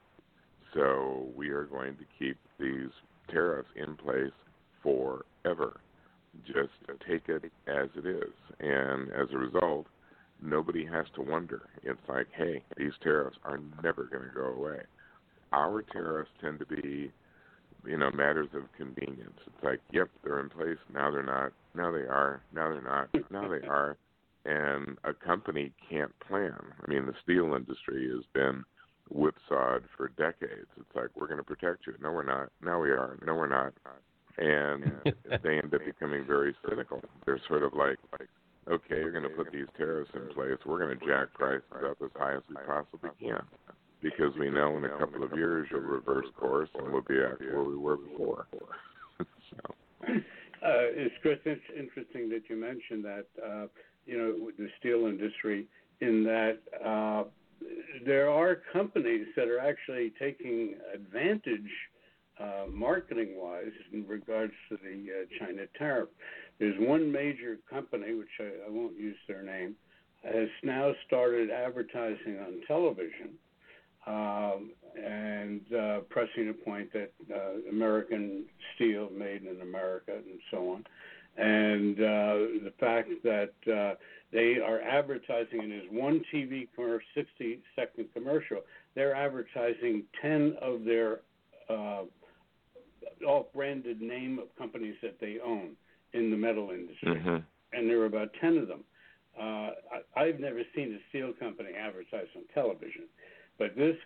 So 0.74 1.28
we 1.36 1.50
are 1.50 1.64
going 1.64 1.96
to 1.96 2.04
keep 2.18 2.38
these 2.58 2.90
tariffs 3.28 3.68
in 3.76 3.96
place 3.96 4.32
forever 4.82 5.80
just 6.46 6.70
take 7.08 7.28
it 7.28 7.44
as 7.66 7.88
it 7.96 8.06
is. 8.06 8.32
And 8.60 9.10
as 9.12 9.28
a 9.32 9.38
result, 9.38 9.86
nobody 10.42 10.84
has 10.86 11.06
to 11.14 11.22
wonder. 11.22 11.62
It's 11.82 12.00
like, 12.08 12.26
hey, 12.36 12.62
these 12.76 12.92
tariffs 13.02 13.36
are 13.44 13.60
never 13.82 14.04
going 14.04 14.24
to 14.24 14.34
go 14.34 14.46
away. 14.46 14.80
Our 15.52 15.82
tariffs 15.82 16.30
tend 16.40 16.60
to 16.60 16.66
be, 16.66 17.10
you 17.84 17.96
know, 17.96 18.10
matters 18.12 18.48
of 18.54 18.62
convenience. 18.76 19.38
It's 19.46 19.64
like, 19.64 19.80
yep, 19.92 20.08
they're 20.22 20.40
in 20.40 20.48
place. 20.48 20.78
Now 20.92 21.10
they're 21.10 21.22
not. 21.22 21.52
Now 21.74 21.90
they 21.90 22.00
are. 22.00 22.42
Now 22.54 22.70
they're 22.70 22.82
not. 22.82 23.08
Now 23.30 23.48
they 23.48 23.66
are. 23.66 23.96
And 24.44 24.96
a 25.04 25.12
company 25.12 25.72
can't 25.88 26.12
plan. 26.20 26.56
I 26.82 26.90
mean, 26.90 27.06
the 27.06 27.14
steel 27.22 27.54
industry 27.54 28.08
has 28.14 28.24
been 28.32 28.64
whipsawed 29.10 29.84
for 29.96 30.08
decades. 30.16 30.68
It's 30.78 30.94
like, 30.94 31.08
we're 31.14 31.26
going 31.26 31.38
to 31.38 31.44
protect 31.44 31.86
you. 31.86 31.94
No, 32.00 32.10
we're 32.12 32.22
not. 32.22 32.50
Now 32.64 32.80
we 32.80 32.90
are. 32.90 33.18
No, 33.26 33.34
we're 33.34 33.48
not 33.48 33.74
and 34.40 34.84
they 35.42 35.58
end 35.58 35.72
up 35.72 35.84
becoming 35.84 36.24
very 36.26 36.54
cynical. 36.68 37.02
They're 37.24 37.40
sort 37.46 37.62
of 37.62 37.74
like, 37.74 37.98
like 38.18 38.28
okay, 38.68 38.96
you're 38.96 39.12
going 39.12 39.24
to 39.24 39.30
put 39.30 39.52
these 39.52 39.66
tariffs 39.76 40.10
in 40.14 40.34
place. 40.34 40.58
We're 40.64 40.78
going 40.78 40.98
to 40.98 41.06
jack 41.06 41.32
prices 41.34 41.62
up 41.72 41.98
as 42.02 42.10
high 42.16 42.34
as 42.34 42.42
we 42.48 42.56
possibly 42.66 43.10
can 43.20 43.42
because 44.02 44.32
we 44.38 44.50
know 44.50 44.76
in 44.78 44.84
a 44.84 44.98
couple 44.98 45.22
of 45.22 45.32
years 45.36 45.68
you'll 45.70 45.80
reverse 45.80 46.26
course 46.38 46.70
and 46.74 46.90
we'll 46.90 47.02
be 47.02 47.20
back 47.20 47.38
where 47.40 47.62
we 47.62 47.76
were 47.76 47.96
before. 47.96 48.46
so. 49.18 49.74
Uh, 50.62 50.88
it's 50.92 51.14
Chris, 51.22 51.38
it's 51.44 51.60
interesting 51.76 52.28
that 52.30 52.42
you 52.48 52.56
mentioned 52.56 53.04
that, 53.04 53.26
uh, 53.42 53.66
you 54.10 54.18
know, 54.18 54.50
the 54.58 54.68
steel 54.78 55.06
industry, 55.06 55.66
in 56.00 56.24
that 56.24 56.58
uh, 56.84 57.24
there 58.04 58.28
are 58.30 58.62
companies 58.72 59.26
that 59.36 59.48
are 59.48 59.60
actually 59.60 60.12
taking 60.18 60.74
advantage 60.92 61.70
uh, 62.40 62.64
marketing 62.72 63.34
wise 63.36 63.76
in 63.92 64.06
regards 64.08 64.54
to 64.68 64.78
the 64.82 64.96
uh, 65.12 65.26
China 65.38 65.62
tariff. 65.78 66.08
There's 66.58 66.78
one 66.78 67.12
major 67.12 67.58
company, 67.68 68.14
which 68.14 68.34
I, 68.40 68.66
I 68.66 68.70
won't 68.70 68.98
use 68.98 69.16
their 69.28 69.42
name, 69.42 69.76
has 70.24 70.48
now 70.62 70.92
started 71.06 71.50
advertising 71.50 72.38
on 72.40 72.60
television 72.66 73.30
um, 74.06 74.70
and 74.96 75.60
uh, 75.72 76.00
pressing 76.08 76.48
a 76.48 76.64
point 76.64 76.92
that 76.92 77.12
uh, 77.34 77.68
American 77.70 78.44
steel 78.74 79.10
made 79.16 79.42
in 79.44 79.60
America 79.60 80.12
and 80.14 80.40
so 80.50 80.72
on. 80.72 80.84
And 81.36 81.98
uh, 81.98 82.34
the 82.64 82.72
fact 82.78 83.08
that 83.22 83.52
uh, 83.66 83.94
they 84.32 84.58
are 84.58 84.80
advertising 84.80 85.62
in 85.62 85.70
this 85.70 85.84
one 85.90 86.22
TV 86.32 86.68
commercial, 86.74 87.06
60 87.14 87.60
second 87.76 88.06
commercial, 88.12 88.58
they're 88.94 89.14
advertising 89.14 90.04
10 90.20 90.56
of 90.60 90.84
their 90.84 91.20
uh, 91.68 92.02
off-branded 93.26 94.00
name 94.00 94.38
of 94.38 94.54
companies 94.56 94.96
that 95.02 95.18
they 95.20 95.38
own 95.44 95.70
in 96.12 96.30
the 96.30 96.36
metal 96.36 96.70
industry, 96.70 97.14
mm-hmm. 97.14 97.36
and 97.72 97.88
there 97.88 98.00
are 98.00 98.06
about 98.06 98.30
ten 98.40 98.56
of 98.56 98.68
them. 98.68 98.84
Uh, 99.38 99.70
I, 100.16 100.20
I've 100.20 100.40
never 100.40 100.62
seen 100.74 100.92
a 100.94 100.98
steel 101.08 101.32
company 101.38 101.70
advertise 101.78 102.26
on 102.36 102.42
television, 102.52 103.02
but 103.58 103.76
this 103.76 103.96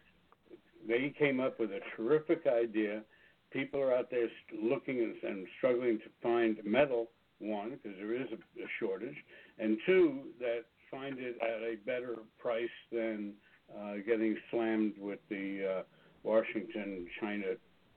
they 0.86 1.14
came 1.18 1.40
up 1.40 1.58
with 1.58 1.70
a 1.70 1.80
terrific 1.96 2.42
idea. 2.46 3.02
People 3.50 3.80
are 3.80 3.94
out 3.94 4.10
there 4.10 4.28
looking 4.62 5.14
and 5.22 5.46
struggling 5.56 5.98
to 5.98 6.04
find 6.22 6.58
metal. 6.64 7.08
One, 7.38 7.70
because 7.70 7.98
there 7.98 8.14
is 8.14 8.28
a, 8.32 8.62
a 8.62 8.66
shortage, 8.78 9.16
and 9.58 9.76
two, 9.86 10.20
that 10.38 10.64
find 10.90 11.18
it 11.18 11.36
at 11.42 11.62
a 11.62 11.76
better 11.84 12.16
price 12.38 12.68
than 12.92 13.32
uh, 13.76 13.94
getting 14.06 14.36
slammed 14.50 14.94
with 14.98 15.18
the 15.28 15.78
uh, 15.78 15.82
Washington 16.22 17.06
China 17.20 17.44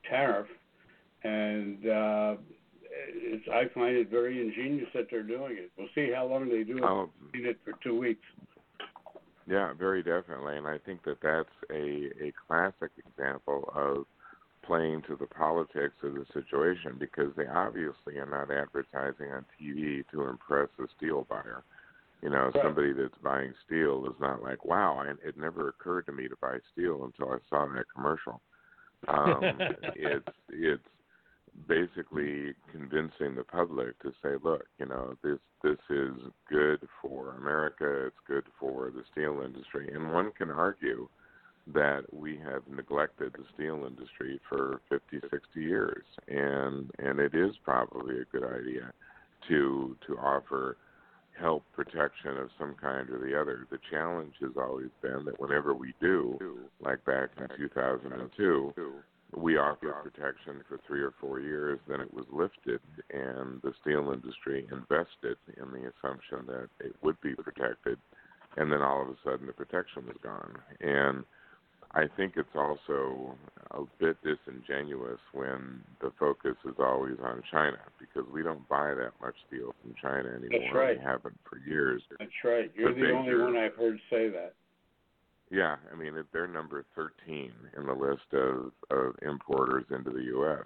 tariff 0.09 0.47
and 1.23 1.87
uh, 1.87 2.35
it's, 2.89 3.45
I 3.51 3.73
find 3.73 3.95
it 3.95 4.09
very 4.09 4.41
ingenious 4.41 4.89
that 4.93 5.07
they're 5.09 5.23
doing 5.23 5.57
it. 5.57 5.71
We'll 5.77 5.87
see 5.95 6.11
how 6.13 6.25
long 6.25 6.49
they 6.49 6.63
do 6.63 6.77
it. 6.77 6.83
Oh, 6.83 7.09
Seen 7.33 7.45
it 7.45 7.59
for 7.63 7.73
two 7.83 7.97
weeks. 7.97 8.25
Yeah, 9.47 9.73
very 9.73 10.03
definitely, 10.03 10.57
and 10.57 10.67
I 10.67 10.77
think 10.77 11.03
that 11.05 11.21
that's 11.21 11.49
a 11.71 12.09
a 12.21 12.33
classic 12.47 12.91
example 12.97 13.71
of 13.73 14.05
playing 14.67 15.01
to 15.07 15.15
the 15.15 15.25
politics 15.25 15.95
of 16.03 16.13
the 16.13 16.25
situation 16.33 16.97
because 16.99 17.31
they 17.35 17.47
obviously 17.47 18.17
are 18.17 18.29
not 18.29 18.51
advertising 18.51 19.31
on 19.31 19.45
TV 19.59 20.03
to 20.11 20.23
impress 20.23 20.67
a 20.79 20.85
steel 20.97 21.25
buyer. 21.29 21.63
You 22.21 22.29
know, 22.29 22.51
right. 22.53 22.63
somebody 22.63 22.93
that's 22.93 23.17
buying 23.23 23.53
steel 23.65 24.05
is 24.07 24.19
not 24.19 24.43
like, 24.43 24.65
wow, 24.65 24.99
I, 24.99 25.11
it 25.25 25.37
never 25.37 25.69
occurred 25.69 26.07
to 26.07 26.11
me 26.11 26.27
to 26.27 26.35
buy 26.41 26.57
steel 26.73 27.05
until 27.05 27.33
I 27.33 27.37
saw 27.49 27.65
that 27.67 27.85
commercial. 27.95 28.41
Um, 29.07 29.41
it's 29.95 30.27
it's 30.49 30.81
basically 31.67 32.53
convincing 32.71 33.35
the 33.35 33.43
public 33.43 33.99
to 34.01 34.11
say, 34.23 34.31
look, 34.43 34.65
you 34.79 34.87
know, 34.87 35.15
this 35.23 35.39
this 35.63 35.77
is 35.89 36.13
good 36.49 36.87
for 37.01 37.35
America, 37.35 38.07
it's 38.07 38.15
good 38.27 38.45
for 38.59 38.91
the 38.91 39.03
steel 39.11 39.41
industry, 39.45 39.89
and 39.93 40.11
one 40.11 40.31
can 40.37 40.49
argue 40.49 41.07
that 41.73 42.03
we 42.13 42.37
have 42.37 42.63
neglected 42.69 43.33
the 43.33 43.43
steel 43.53 43.85
industry 43.85 44.39
for 44.47 44.81
50, 44.89 45.19
60 45.29 45.61
years, 45.61 46.03
and 46.27 46.91
and 46.99 47.19
it 47.19 47.35
is 47.35 47.55
probably 47.63 48.19
a 48.19 48.25
good 48.25 48.43
idea 48.43 48.91
to 49.47 49.95
to 50.07 50.17
offer 50.17 50.77
help 51.39 51.63
protection 51.75 52.37
of 52.37 52.49
some 52.57 52.75
kind 52.81 53.09
or 53.09 53.19
the 53.19 53.39
other. 53.39 53.67
The 53.69 53.79
challenge 53.91 54.33
has 54.41 54.51
always 54.57 54.89
been 55.01 55.25
that 55.25 55.39
whenever 55.39 55.73
we 55.73 55.93
do, 56.01 56.37
like 56.81 57.03
back 57.05 57.29
in 57.37 57.47
2002, 57.57 58.73
we 59.35 59.57
offered 59.57 59.93
protection 60.03 60.63
for 60.67 60.79
three 60.87 61.01
or 61.01 61.13
four 61.19 61.39
years. 61.39 61.79
Then 61.87 62.01
it 62.01 62.13
was 62.13 62.25
lifted, 62.31 62.79
and 63.11 63.61
the 63.61 63.73
steel 63.81 64.11
industry 64.11 64.67
invested 64.71 65.37
in 65.57 65.71
the 65.71 65.91
assumption 65.91 66.45
that 66.47 66.69
it 66.79 66.95
would 67.03 67.19
be 67.21 67.35
protected. 67.35 67.99
And 68.55 68.71
then 68.71 68.81
all 68.81 69.01
of 69.01 69.09
a 69.09 69.15
sudden, 69.23 69.45
the 69.45 69.53
protection 69.53 70.07
was 70.07 70.15
gone. 70.23 70.55
And 70.81 71.23
I 71.91 72.05
think 72.15 72.33
it's 72.35 72.55
also 72.55 73.35
a 73.71 73.81
bit 73.99 74.17
disingenuous 74.23 75.19
when 75.33 75.81
the 76.01 76.11
focus 76.19 76.55
is 76.65 76.75
always 76.79 77.15
on 77.23 77.41
China 77.51 77.77
because 77.99 78.29
we 78.31 78.43
don't 78.43 78.67
buy 78.67 78.93
that 78.93 79.11
much 79.21 79.35
steel 79.47 79.73
from 79.81 79.95
China 80.01 80.29
anymore. 80.29 80.49
That's 80.51 80.75
right. 80.75 80.97
We 80.97 81.03
haven't 81.03 81.37
for 81.49 81.59
years. 81.67 82.01
That's 82.19 82.31
right. 82.43 82.71
You're 82.75 82.93
the, 82.93 83.01
the 83.01 83.11
only 83.11 83.35
one 83.35 83.57
I've 83.57 83.75
heard 83.75 83.99
say 84.09 84.29
that. 84.29 84.53
Yeah, 85.49 85.77
I 85.91 85.95
mean 85.95 86.13
they're 86.33 86.47
number 86.47 86.85
13 86.95 87.51
in 87.77 87.85
the 87.85 87.93
list 87.93 88.33
of, 88.33 88.71
of 88.91 89.15
importers 89.21 89.85
into 89.91 90.11
the 90.11 90.23
U.S. 90.23 90.65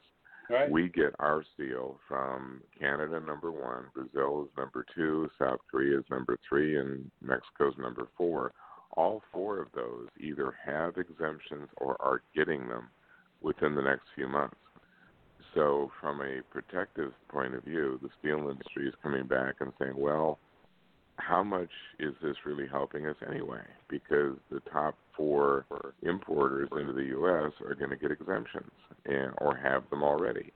Right. 0.49 0.69
We 0.69 0.89
get 0.89 1.13
our 1.19 1.43
steel 1.53 1.97
from 2.07 2.61
Canada 2.77 3.21
number 3.25 3.51
one, 3.51 3.85
Brazil 3.93 4.43
is 4.43 4.57
number 4.57 4.85
two, 4.93 5.29
South 5.39 5.59
Korea 5.69 5.99
is 5.99 6.05
number 6.09 6.37
three, 6.47 6.77
and 6.77 7.09
Mexico's 7.21 7.75
number 7.77 8.07
four. 8.17 8.51
All 8.93 9.21
four 9.31 9.59
of 9.59 9.67
those 9.73 10.07
either 10.19 10.53
have 10.65 10.97
exemptions 10.97 11.69
or 11.77 11.95
are 12.01 12.21
getting 12.35 12.67
them 12.67 12.89
within 13.41 13.75
the 13.75 13.81
next 13.81 14.03
few 14.15 14.27
months. 14.27 14.55
So, 15.53 15.91
from 15.99 16.21
a 16.21 16.41
protective 16.49 17.11
point 17.27 17.55
of 17.55 17.63
view, 17.63 17.99
the 18.01 18.09
steel 18.19 18.49
industry 18.49 18.87
is 18.87 18.93
coming 19.03 19.27
back 19.27 19.55
and 19.59 19.73
saying, 19.79 19.97
well, 19.97 20.39
how 21.17 21.43
much 21.43 21.69
is 21.99 22.13
this 22.21 22.35
really 22.45 22.67
helping 22.67 23.05
us 23.05 23.15
anyway? 23.29 23.61
Because 23.89 24.35
the 24.49 24.61
top 24.71 24.95
four 25.15 25.65
importers 26.03 26.69
into 26.71 26.93
the 26.93 27.05
U.S. 27.05 27.51
are 27.65 27.75
going 27.75 27.89
to 27.89 27.97
get 27.97 28.11
exemptions 28.11 28.71
and 29.05 29.33
or 29.39 29.55
have 29.55 29.89
them 29.89 30.03
already. 30.03 30.51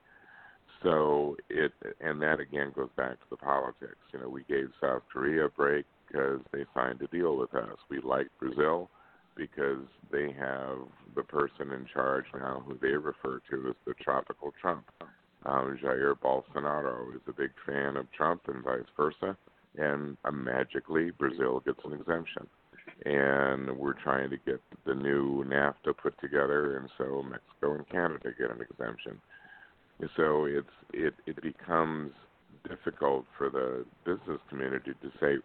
So 0.82 1.36
it 1.48 1.72
and 2.00 2.20
that 2.22 2.40
again 2.40 2.72
goes 2.74 2.90
back 2.96 3.12
to 3.12 3.26
the 3.30 3.36
politics. 3.36 3.96
You 4.12 4.20
know, 4.20 4.28
we 4.28 4.44
gave 4.44 4.70
South 4.80 5.02
Korea 5.12 5.46
a 5.46 5.48
break 5.48 5.86
because 6.06 6.40
they 6.52 6.64
signed 6.74 7.00
a 7.02 7.06
deal 7.08 7.36
with 7.36 7.54
us. 7.54 7.76
We 7.88 8.00
like 8.00 8.28
Brazil 8.38 8.90
because 9.36 9.84
they 10.10 10.32
have 10.38 10.78
the 11.14 11.22
person 11.22 11.72
in 11.72 11.86
charge 11.92 12.24
now 12.34 12.62
who 12.66 12.78
they 12.80 12.96
refer 12.96 13.40
to 13.50 13.68
as 13.68 13.74
the 13.86 13.94
tropical 14.02 14.52
Trump. 14.60 14.84
Um, 15.44 15.78
Jair 15.82 16.14
Bolsonaro 16.14 17.14
is 17.14 17.20
a 17.28 17.32
big 17.32 17.50
fan 17.66 17.96
of 17.96 18.10
Trump 18.12 18.42
and 18.48 18.64
vice 18.64 18.80
versa, 18.96 19.36
and 19.76 20.16
uh, 20.24 20.30
magically 20.30 21.10
Brazil 21.10 21.60
gets 21.60 21.80
an 21.84 21.92
exemption. 21.92 22.46
And 23.04 23.76
we're 23.76 24.00
trying 24.00 24.30
to 24.30 24.38
get 24.38 24.60
the 24.86 24.94
new 24.94 25.44
NAFTA 25.44 25.96
put 26.02 26.18
together, 26.20 26.78
and 26.78 26.88
so 26.96 27.22
Mexico 27.22 27.74
and 27.74 27.88
Canada 27.88 28.30
get 28.38 28.50
an 28.50 28.62
exemption. 28.62 29.20
So 30.16 30.46
it's 30.46 30.66
it 30.92 31.14
it 31.26 31.40
becomes 31.42 32.12
difficult 32.68 33.24
for 33.36 33.50
the 33.50 33.84
business 34.04 34.40
community 34.48 34.92
to 35.02 35.10
say, 35.20 35.36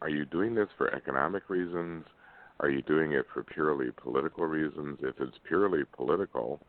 are 0.00 0.08
you 0.08 0.24
doing 0.24 0.54
this 0.54 0.68
for 0.76 0.94
economic 0.94 1.48
reasons? 1.48 2.04
Are 2.60 2.70
you 2.70 2.82
doing 2.82 3.12
it 3.12 3.26
for 3.32 3.42
purely 3.44 3.90
political 4.02 4.44
reasons? 4.46 4.98
If 5.02 5.14
it's 5.20 5.36
purely 5.46 5.82
political, 5.96 6.60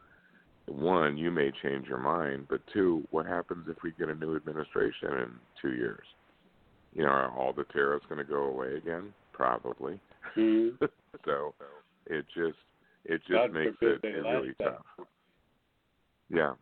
one, 0.67 1.17
you 1.17 1.31
may 1.31 1.51
change 1.63 1.87
your 1.87 1.99
mind, 1.99 2.47
but 2.49 2.61
two, 2.71 3.07
what 3.11 3.25
happens 3.25 3.67
if 3.67 3.77
we 3.83 3.91
get 3.97 4.09
a 4.09 4.15
new 4.15 4.35
administration 4.35 5.09
in 5.13 5.31
two 5.61 5.73
years? 5.73 6.05
You 6.93 7.03
know, 7.03 7.09
are 7.09 7.31
all 7.37 7.53
the 7.53 7.65
tariffs 7.65 8.05
going 8.07 8.23
to 8.23 8.31
go 8.31 8.43
away 8.43 8.75
again? 8.75 9.13
Probably. 9.33 9.99
Mm-hmm. 10.37 10.85
so 11.25 11.53
it 12.07 12.25
just 12.35 12.57
it 13.05 13.21
just 13.21 13.31
God 13.31 13.53
makes 13.53 13.77
forbid 13.79 14.03
it 14.03 14.23
really 14.23 14.53
tough. 14.61 14.83
Yeah. 16.29 16.53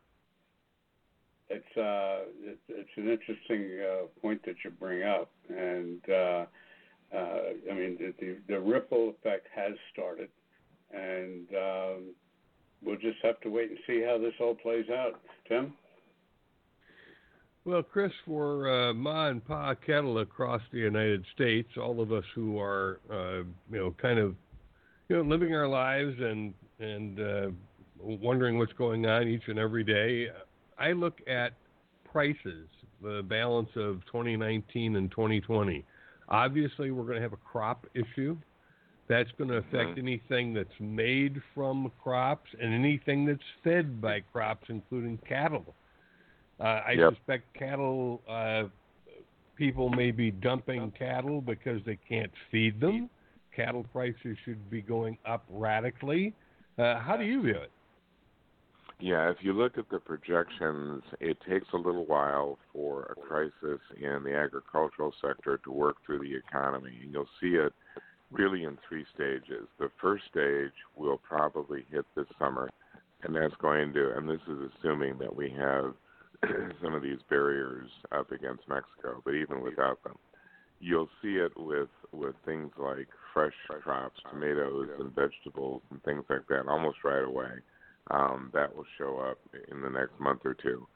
It's 1.49 1.77
uh, 1.77 2.27
it's, 2.43 2.59
it's 2.67 2.89
an 2.97 3.09
interesting 3.09 3.79
uh, 3.79 4.07
point 4.21 4.41
that 4.45 4.55
you 4.65 4.71
bring 4.71 5.03
up, 5.03 5.31
and 5.49 6.01
uh, 6.09 6.45
uh, 7.15 7.39
I 7.71 7.73
mean 7.73 7.97
the, 8.19 8.37
the 8.49 8.59
ripple 8.59 9.09
effect 9.17 9.47
has 9.55 9.71
started, 9.93 10.27
and 10.93 11.47
um, 11.55 12.03
we'll 12.83 12.97
just 12.97 13.19
have 13.23 13.39
to 13.41 13.49
wait 13.49 13.69
and 13.69 13.79
see 13.87 14.01
how 14.01 14.17
this 14.17 14.33
all 14.41 14.55
plays 14.55 14.89
out. 14.89 15.21
Tim. 15.47 15.73
Well, 17.63 17.83
Chris, 17.83 18.11
for 18.25 18.69
uh, 18.69 18.93
ma 18.93 19.27
and 19.27 19.45
pa 19.45 19.73
Kettle 19.75 20.19
across 20.19 20.61
the 20.71 20.79
United 20.79 21.25
States, 21.33 21.69
all 21.77 22.01
of 22.01 22.11
us 22.11 22.23
who 22.33 22.59
are, 22.59 22.99
uh, 23.11 23.43
you 23.71 23.77
know, 23.77 23.95
kind 24.01 24.19
of, 24.19 24.35
you 25.07 25.15
know, 25.15 25.21
living 25.21 25.55
our 25.55 25.67
lives 25.67 26.15
and 26.19 26.53
and 26.79 27.53
wondering 27.99 28.57
what's 28.57 28.73
going 28.73 29.05
on 29.05 29.27
each 29.27 29.47
and 29.47 29.57
every 29.57 29.83
day, 29.83 30.27
I 30.79 30.91
look 30.91 31.19
at 31.27 31.53
prices, 32.11 32.67
the 33.01 33.23
balance 33.27 33.69
of 33.75 34.05
2019 34.07 34.95
and 34.95 35.11
2020. 35.11 35.83
Obviously, 36.29 36.91
we're 36.91 37.03
going 37.03 37.15
to 37.15 37.21
have 37.21 37.33
a 37.33 37.37
crop 37.37 37.85
issue. 37.93 38.37
That's 39.07 39.29
going 39.37 39.49
to 39.49 39.57
affect 39.57 39.97
anything 39.97 40.53
that's 40.53 40.67
made 40.79 41.41
from 41.55 41.91
crops 42.03 42.49
and 42.61 42.73
anything 42.73 43.25
that's 43.25 43.39
fed 43.63 44.01
by 44.01 44.19
crops, 44.19 44.65
including 44.69 45.17
cattle. 45.27 45.73
Uh, 46.59 46.81
I 46.85 46.91
Yep. 46.93 47.13
suspect 47.13 47.53
cattle 47.53 48.21
uh, 48.27 48.63
people 49.55 49.89
may 49.89 50.11
be 50.11 50.31
dumping 50.31 50.91
cattle 50.91 51.41
because 51.41 51.81
they 51.85 51.97
can't 52.07 52.31
feed 52.51 52.79
them. 52.79 53.09
Cattle 53.55 53.85
prices 53.91 54.37
should 54.45 54.69
be 54.69 54.81
going 54.81 55.17
up 55.25 55.43
radically. 55.49 56.33
Uh, 56.77 56.99
how 56.99 57.17
do 57.17 57.23
you 57.23 57.41
view 57.41 57.55
it? 57.55 57.71
Yeah, 58.99 59.29
if 59.29 59.37
you 59.41 59.53
look 59.53 59.77
at 59.77 59.89
the 59.89 59.99
projections, 59.99 61.03
it 61.19 61.37
takes 61.47 61.67
a 61.73 61.77
little 61.77 62.05
while 62.05 62.57
for 62.73 63.03
a 63.03 63.15
crisis 63.15 63.79
in 63.95 64.23
the 64.23 64.35
agricultural 64.35 65.13
sector 65.21 65.59
to 65.63 65.71
work 65.71 65.97
through 66.03 66.19
the 66.19 66.35
economy. 66.35 66.97
And 67.03 67.13
you'll 67.13 67.29
see 67.39 67.55
it 67.57 67.73
really 68.31 68.63
in 68.63 68.77
three 68.89 69.05
stages. 69.13 69.67
The 69.77 69.91
first 70.01 70.23
stage 70.31 70.73
will 70.95 71.19
probably 71.19 71.85
hit 71.91 72.05
this 72.15 72.25
summer, 72.39 72.71
and 73.21 73.35
that's 73.35 73.53
going 73.61 73.93
to, 73.93 74.17
and 74.17 74.27
this 74.27 74.41
is 74.47 74.71
assuming 74.79 75.19
that 75.19 75.35
we 75.35 75.51
have 75.51 75.93
some 76.81 76.95
of 76.95 77.03
these 77.03 77.19
barriers 77.29 77.89
up 78.11 78.31
against 78.31 78.67
Mexico, 78.67 79.21
but 79.23 79.35
even 79.35 79.61
without 79.61 80.03
them, 80.03 80.17
you'll 80.79 81.09
see 81.21 81.35
it 81.35 81.51
with 81.55 81.89
with 82.11 82.35
things 82.45 82.71
like 82.77 83.07
fresh 83.33 83.53
crops, 83.81 84.19
tomatoes 84.31 84.89
and 84.99 85.13
vegetables 85.13 85.81
and 85.91 86.01
things 86.03 86.23
like 86.29 86.47
that 86.47 86.67
almost 86.67 86.97
right 87.03 87.23
away 87.23 87.49
um, 88.11 88.51
that 88.53 88.75
will 88.75 88.85
show 88.97 89.19
up 89.19 89.39
in 89.71 89.81
the 89.81 89.89
next 89.89 90.19
month 90.19 90.41
or 90.45 90.53
two. 90.53 90.87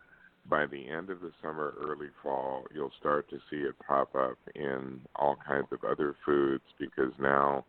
By 0.49 0.65
the 0.65 0.89
end 0.89 1.09
of 1.09 1.21
the 1.21 1.31
summer, 1.41 1.73
early 1.79 2.09
fall, 2.23 2.65
you'll 2.73 2.91
start 2.99 3.29
to 3.29 3.37
see 3.49 3.57
it 3.57 3.75
pop 3.87 4.15
up 4.15 4.37
in 4.55 5.01
all 5.15 5.35
kinds 5.47 5.67
of 5.71 5.83
other 5.83 6.15
foods 6.25 6.63
because 6.79 7.13
now 7.19 7.65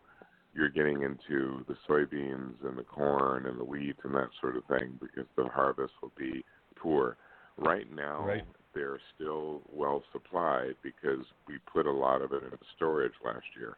you're 0.54 0.70
getting 0.70 1.02
into 1.02 1.64
the 1.68 1.76
soybeans 1.88 2.54
and 2.64 2.76
the 2.78 2.84
corn 2.84 3.46
and 3.46 3.58
the 3.58 3.64
wheat 3.64 3.96
and 4.04 4.14
that 4.14 4.30
sort 4.40 4.56
of 4.56 4.64
thing 4.66 4.98
because 5.00 5.26
the 5.36 5.48
harvest 5.48 5.92
will 6.02 6.12
be 6.16 6.44
poor. 6.76 7.16
Right 7.58 7.90
now, 7.92 8.24
Right. 8.24 8.44
they're 8.74 9.00
still 9.14 9.62
well 9.70 10.02
supplied 10.12 10.74
because 10.82 11.24
we 11.46 11.58
put 11.72 11.86
a 11.86 11.92
lot 11.92 12.22
of 12.22 12.32
it 12.32 12.42
in 12.42 12.50
storage 12.76 13.12
last 13.24 13.44
year. 13.58 13.76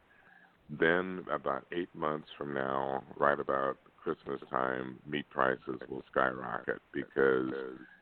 Then, 0.69 1.25
about 1.31 1.67
eight 1.71 1.93
months 1.93 2.27
from 2.37 2.53
now, 2.53 3.03
right 3.17 3.39
about 3.39 3.77
Christmas 4.05 4.39
time, 4.51 4.99
meat 5.09 5.25
prices 5.31 5.79
will 5.89 6.03
skyrocket 6.11 6.79
because, 6.93 7.49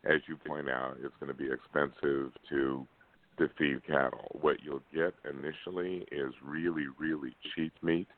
as 0.04 0.20
you 0.28 0.36
point 0.36 0.70
out, 0.70 0.98
it's 1.02 1.16
going 1.18 1.32
to 1.32 1.38
be 1.38 1.50
expensive 1.50 2.34
to 2.50 2.86
to 3.38 3.50
feed 3.58 3.84
cattle. 3.88 4.38
What 4.42 4.58
you'll 4.62 4.84
get 4.94 5.14
initially 5.28 6.06
is 6.12 6.34
really, 6.44 6.86
really 7.00 7.34
cheap 7.56 7.72
meat 7.82 8.10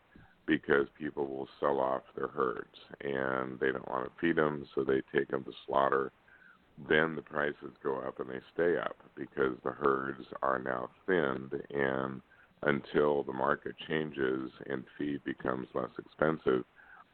because 0.48 0.88
people 0.98 1.28
will 1.28 1.48
sell 1.60 1.80
off 1.80 2.02
their 2.18 2.28
herds 2.28 2.76
and 3.02 3.60
they 3.60 3.72
don't 3.72 3.88
want 3.88 4.06
to 4.06 4.12
feed 4.20 4.36
them, 4.36 4.66
so 4.74 4.84
they 4.84 5.02
take 5.18 5.30
them 5.30 5.44
to 5.44 5.52
slaughter. 5.68 6.12
Then 6.90 7.16
the 7.16 7.22
prices 7.22 7.72
go 7.84 8.00
up 8.00 8.20
and 8.20 8.30
they 8.30 8.42
stay 8.54 8.78
up 8.78 8.98
because 9.16 9.56
the 9.64 9.72
herds 9.72 10.26
are 10.42 10.60
now 10.60 10.90
thinned 11.06 11.54
and 11.70 12.22
until 12.64 13.24
the 13.24 13.32
market 13.32 13.76
changes 13.88 14.52
and 14.66 14.84
feed 14.98 15.24
becomes 15.24 15.68
less 15.74 15.92
expensive, 15.98 16.66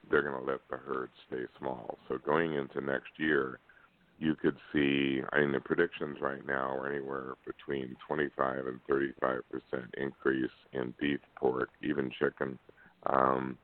they're 0.10 0.24
going 0.24 0.44
to 0.44 0.52
let 0.52 0.62
the 0.70 0.78
herd 0.78 1.10
stay 1.28 1.44
small. 1.60 1.98
So 2.08 2.18
going 2.18 2.54
into 2.54 2.82
next 2.82 3.12
year, 3.18 3.60
you 4.20 4.36
could 4.36 4.58
see, 4.72 5.22
I 5.34 5.40
mean, 5.40 5.52
the 5.52 5.60
predictions 5.60 6.18
right 6.22 6.46
now 6.46 6.76
are 6.76 6.92
anywhere 6.92 7.34
between 7.46 7.96
25 8.08 8.68
and 8.68 8.80
35 8.88 9.40
percent 9.50 9.96
increase 9.98 10.52
in 10.74 10.94
beef, 11.00 11.20
pork, 11.38 11.70
even 11.82 12.12
chicken. 12.20 12.60
Um, 13.08 13.58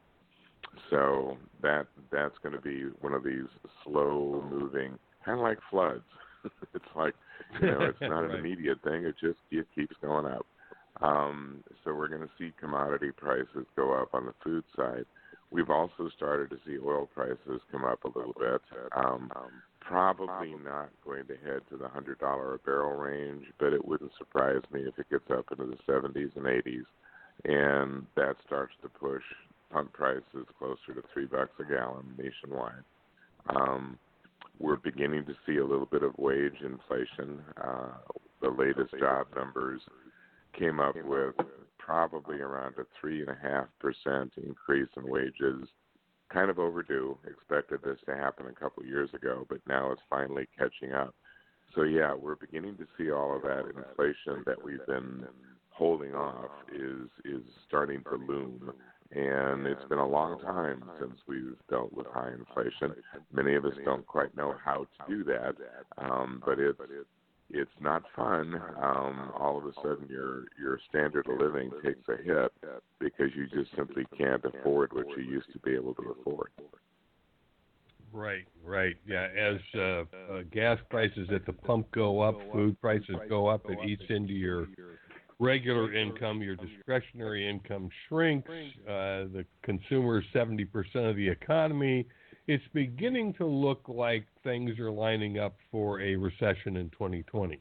so 0.90 1.38
that 1.62 1.88
that's 2.12 2.38
going 2.42 2.56
to 2.56 2.62
be 2.62 2.86
one 3.02 3.14
of 3.14 3.24
these 3.24 3.48
slow 3.84 4.44
moving, 4.50 4.98
kind 5.24 5.40
of 5.40 5.44
like 5.44 5.60
floods. 5.70 6.02
it's 6.74 6.86
like 6.96 7.14
you 7.62 7.68
know, 7.68 7.82
it's 7.82 8.02
not 8.02 8.24
an 8.24 8.32
immediate 8.40 8.82
thing. 8.84 9.04
It 9.04 9.16
just 9.22 9.40
it 9.52 9.68
keeps 9.76 9.96
going 10.02 10.26
up. 10.26 10.46
Um, 11.02 11.64
so 11.84 11.94
we're 11.94 12.08
going 12.08 12.22
to 12.22 12.30
see 12.40 12.52
commodity 12.60 13.12
prices 13.16 13.66
go 13.76 13.94
up 13.94 14.10
on 14.14 14.26
the 14.26 14.34
food 14.44 14.64
side. 14.76 15.06
We've 15.50 15.70
also 15.70 16.10
started 16.16 16.50
to 16.50 16.58
see 16.66 16.78
oil 16.78 17.08
prices 17.14 17.62
come 17.72 17.86
up 17.86 18.04
a 18.04 18.18
little 18.18 18.36
bit. 18.38 18.62
Um, 18.96 19.32
probably 19.80 20.54
not 20.64 20.90
going 21.06 21.26
to 21.28 21.36
head 21.38 21.62
to 21.70 21.78
the 21.78 21.88
hundred 21.88 22.20
dollar 22.20 22.56
a 22.56 22.60
barrel 22.60 22.98
range, 22.98 23.46
but 23.58 23.72
it 23.72 23.86
wouldn't 23.86 24.12
surprise 24.18 24.62
me 24.72 24.82
if 24.82 25.00
it 25.00 25.10
gets 25.10 25.32
up 25.32 25.46
into 25.52 25.66
the 25.66 25.78
seventies 25.86 26.32
and 26.36 26.48
eighties, 26.48 26.84
and 27.46 28.06
that 28.16 28.36
starts 28.46 28.74
to 28.82 28.90
push 28.90 29.24
pump 29.72 29.94
prices 29.94 30.46
closer 30.60 30.94
to 30.94 31.04
three 31.14 31.26
bucks 31.26 31.52
a 31.60 31.64
gallon 31.64 32.06
nationwide. 32.18 32.84
Um, 33.50 33.98
we're 34.60 34.76
beginning 34.78 35.26
to 35.26 35.34
see 35.46 35.58
a 35.58 35.66
little 35.66 35.86
bit 35.86 36.04
of 36.04 36.18
wage 36.18 36.56
inflation. 36.62 37.42
Uh, 37.64 37.90
the 38.42 38.50
latest 38.50 38.94
job 39.00 39.28
numbers 39.36 39.82
came 40.58 40.80
up 40.80 40.96
with 41.06 41.36
probably 41.88 42.42
around 42.42 42.76
a 42.78 42.84
three 43.00 43.22
and 43.22 43.30
a 43.30 43.38
half 43.42 43.68
percent 43.80 44.34
increase 44.46 44.90
in 44.98 45.10
wages. 45.10 45.68
Kind 46.32 46.50
of 46.50 46.60
overdue. 46.60 47.18
Expected 47.26 47.80
this 47.84 47.98
to 48.06 48.14
happen 48.14 48.46
a 48.48 48.60
couple 48.60 48.86
years 48.86 49.10
ago, 49.14 49.48
but 49.48 49.60
now 49.66 49.92
it's 49.94 50.02
finally 50.10 50.46
catching 50.58 50.94
up. 50.94 51.16
So 51.74 51.84
yeah, 51.84 52.14
we're 52.14 52.36
beginning 52.36 52.76
to 52.78 52.88
see 52.98 53.12
all 53.12 53.34
of 53.34 53.44
that 53.44 53.64
inflation 53.66 54.44
that 54.46 54.62
we've 54.62 54.86
been 54.86 55.26
holding 55.70 56.14
off 56.14 56.52
is 56.76 57.08
is 57.24 57.42
starting 57.68 58.04
to 58.04 58.16
loom. 58.16 58.74
And 59.12 59.66
it's 59.66 59.86
been 59.88 60.00
a 60.00 60.08
long 60.08 60.42
time 60.42 60.84
since 61.00 61.14
we've 61.30 61.56
dealt 61.70 61.94
with 61.94 62.08
high 62.08 62.32
inflation. 62.38 63.02
Many 63.32 63.56
of 63.56 63.64
us 63.64 63.72
don't 63.86 64.06
quite 64.06 64.36
know 64.36 64.54
how 64.62 64.86
to 64.86 65.10
do 65.10 65.24
that, 65.24 65.56
um, 65.98 66.44
but 66.46 66.60
it's 66.60 66.78
it's 67.50 67.72
not 67.80 68.04
fun. 68.16 68.62
Um, 68.82 69.32
all 69.40 69.58
of 69.58 69.66
a 69.66 69.74
sudden, 69.76 70.08
your 70.10 70.46
your 70.60 70.80
standard 70.90 71.28
of 71.28 71.40
living 71.40 71.72
takes 71.84 72.08
a 72.10 72.22
hit 72.22 72.52
because 73.00 73.30
you 73.36 73.48
just 73.48 73.76
simply 73.76 74.06
can't 74.18 74.44
afford 74.44 74.94
what 74.94 75.08
you 75.18 75.24
used 75.24 75.52
to 75.54 75.60
be 75.60 75.74
able 75.74 75.94
to 75.96 76.16
afford. 76.20 76.50
Right, 78.14 78.46
right. 78.64 78.96
Yeah, 79.06 79.28
as 79.38 79.58
uh, 79.76 79.80
uh, 79.82 80.04
gas 80.52 80.80
prices 80.90 81.30
at 81.34 81.46
the 81.46 81.54
pump 81.54 81.92
go 81.92 82.22
up, 82.22 82.36
food 82.52 82.80
prices 82.82 83.16
go 83.30 83.48
up, 83.48 83.66
it 83.70 83.78
eats 83.88 84.04
into 84.10 84.34
your 84.34 84.68
regular 85.40 85.94
income, 85.94 86.42
your 86.42 86.56
discretionary 86.56 87.48
income 87.48 87.90
shrinks. 88.08 88.50
Uh, 88.50 89.28
the 89.34 89.46
consumer 89.62 90.20
is 90.20 90.26
70% 90.34 90.68
of 91.10 91.16
the 91.16 91.28
economy. 91.28 92.08
It's 92.48 92.64
beginning 92.74 93.34
to 93.34 93.46
look 93.46 93.82
like 93.88 94.26
things 94.44 94.80
are 94.80 94.90
lining 94.90 95.38
up 95.38 95.58
for 95.70 96.00
a 96.00 96.16
recession 96.16 96.78
in 96.78 96.90
2020. 96.92 97.60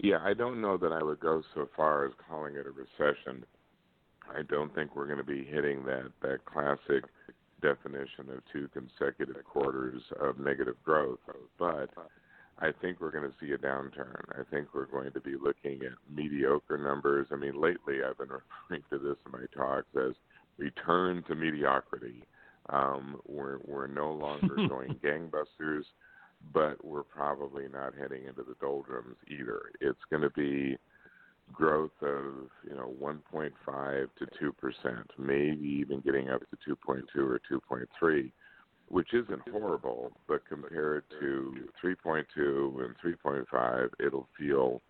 Yeah, 0.00 0.18
I 0.22 0.34
don't 0.34 0.60
know 0.60 0.76
that 0.76 0.92
I 0.92 1.02
would 1.02 1.18
go 1.18 1.42
so 1.54 1.68
far 1.74 2.04
as 2.04 2.12
calling 2.28 2.56
it 2.56 2.66
a 2.66 2.70
recession. 2.70 3.44
I 4.28 4.42
don't 4.42 4.72
think 4.74 4.94
we're 4.94 5.06
going 5.06 5.18
to 5.18 5.24
be 5.24 5.44
hitting 5.44 5.84
that 5.86 6.10
that 6.20 6.44
classic 6.44 7.04
definition 7.62 8.28
of 8.30 8.42
two 8.52 8.68
consecutive 8.68 9.42
quarters 9.44 10.02
of 10.20 10.38
negative 10.38 10.76
growth, 10.84 11.18
but 11.58 11.88
I 12.58 12.70
think 12.82 13.00
we're 13.00 13.10
going 13.10 13.28
to 13.28 13.34
see 13.40 13.52
a 13.52 13.58
downturn. 13.58 14.22
I 14.38 14.42
think 14.50 14.68
we're 14.74 14.86
going 14.86 15.12
to 15.12 15.20
be 15.20 15.34
looking 15.42 15.80
at 15.84 15.92
mediocre 16.14 16.76
numbers. 16.76 17.28
I 17.32 17.36
mean, 17.36 17.60
lately 17.60 18.04
I've 18.06 18.18
been 18.18 18.28
referring 18.68 18.84
to 18.90 18.98
this 18.98 19.16
in 19.24 19.32
my 19.32 19.46
talks 19.56 19.88
as 19.96 20.14
return 20.58 21.24
to 21.28 21.34
mediocrity. 21.34 22.22
Um, 22.70 23.20
we're 23.26 23.58
we're 23.64 23.86
no 23.86 24.12
longer 24.12 24.56
going 24.68 24.94
gangbusters, 25.02 25.84
but 26.52 26.84
we're 26.84 27.02
probably 27.02 27.68
not 27.68 27.94
heading 27.94 28.26
into 28.26 28.42
the 28.42 28.56
doldrums 28.60 29.16
either. 29.28 29.62
It's 29.80 29.98
going 30.10 30.22
to 30.22 30.30
be 30.30 30.76
growth 31.52 31.90
of 32.02 32.50
you 32.68 32.76
know 32.76 32.94
1.5 33.02 34.08
to 34.18 34.26
2 34.38 34.52
percent, 34.52 35.10
maybe 35.18 35.66
even 35.66 36.00
getting 36.00 36.28
up 36.28 36.42
to 36.50 36.76
2.2 36.76 37.04
or 37.16 37.40
2.3 37.50 38.30
which 38.88 39.12
isn't 39.12 39.42
horrible, 39.50 40.12
but 40.26 40.46
compared 40.48 41.04
to 41.20 41.54
3.2 41.82 42.24
and 42.36 42.94
3.5, 43.04 43.88
it'll 44.04 44.28
feel 44.38 44.80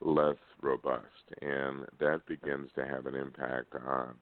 less 0.00 0.36
robust. 0.60 1.06
And 1.40 1.86
that 1.98 2.22
begins 2.26 2.70
to 2.76 2.86
have 2.86 3.06
an 3.06 3.14
impact 3.14 3.74
on 3.74 4.14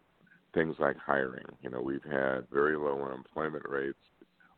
things 0.55 0.77
like 0.79 0.97
hiring. 0.97 1.47
You 1.63 1.71
know, 1.71 1.81
we've 1.81 2.05
had 2.05 2.49
very 2.53 2.77
low 2.77 3.03
unemployment 3.05 3.69
rates, 3.69 3.99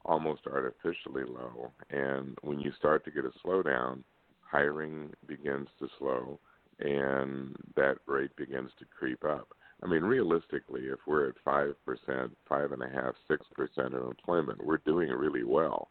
almost 0.05 0.43
artificially 0.47 1.25
low. 1.25 1.73
And 1.91 2.37
when 2.43 2.61
you 2.61 2.73
start 2.79 3.05
to 3.05 3.11
get 3.11 3.25
a 3.25 3.47
slowdown, 3.47 4.03
hiring 4.41 5.11
begins 5.27 5.69
to 5.79 5.89
slow 5.99 6.39
and 6.79 7.55
that 7.77 7.97
rate 8.07 8.35
begins 8.37 8.71
to 8.79 8.85
creep 8.85 9.25
up. 9.25 9.49
I 9.83 9.87
mean, 9.87 10.03
realistically, 10.03 10.83
if 10.83 10.99
we're 11.07 11.29
at 11.29 11.35
five 11.45 11.75
percent, 11.85 12.37
five 12.49 12.73
and 12.73 12.83
a 12.83 12.89
half, 12.89 13.15
six 13.29 13.45
percent 13.55 13.95
unemployment, 13.95 14.65
we're 14.65 14.79
doing 14.79 15.11
really 15.11 15.45
well. 15.45 15.89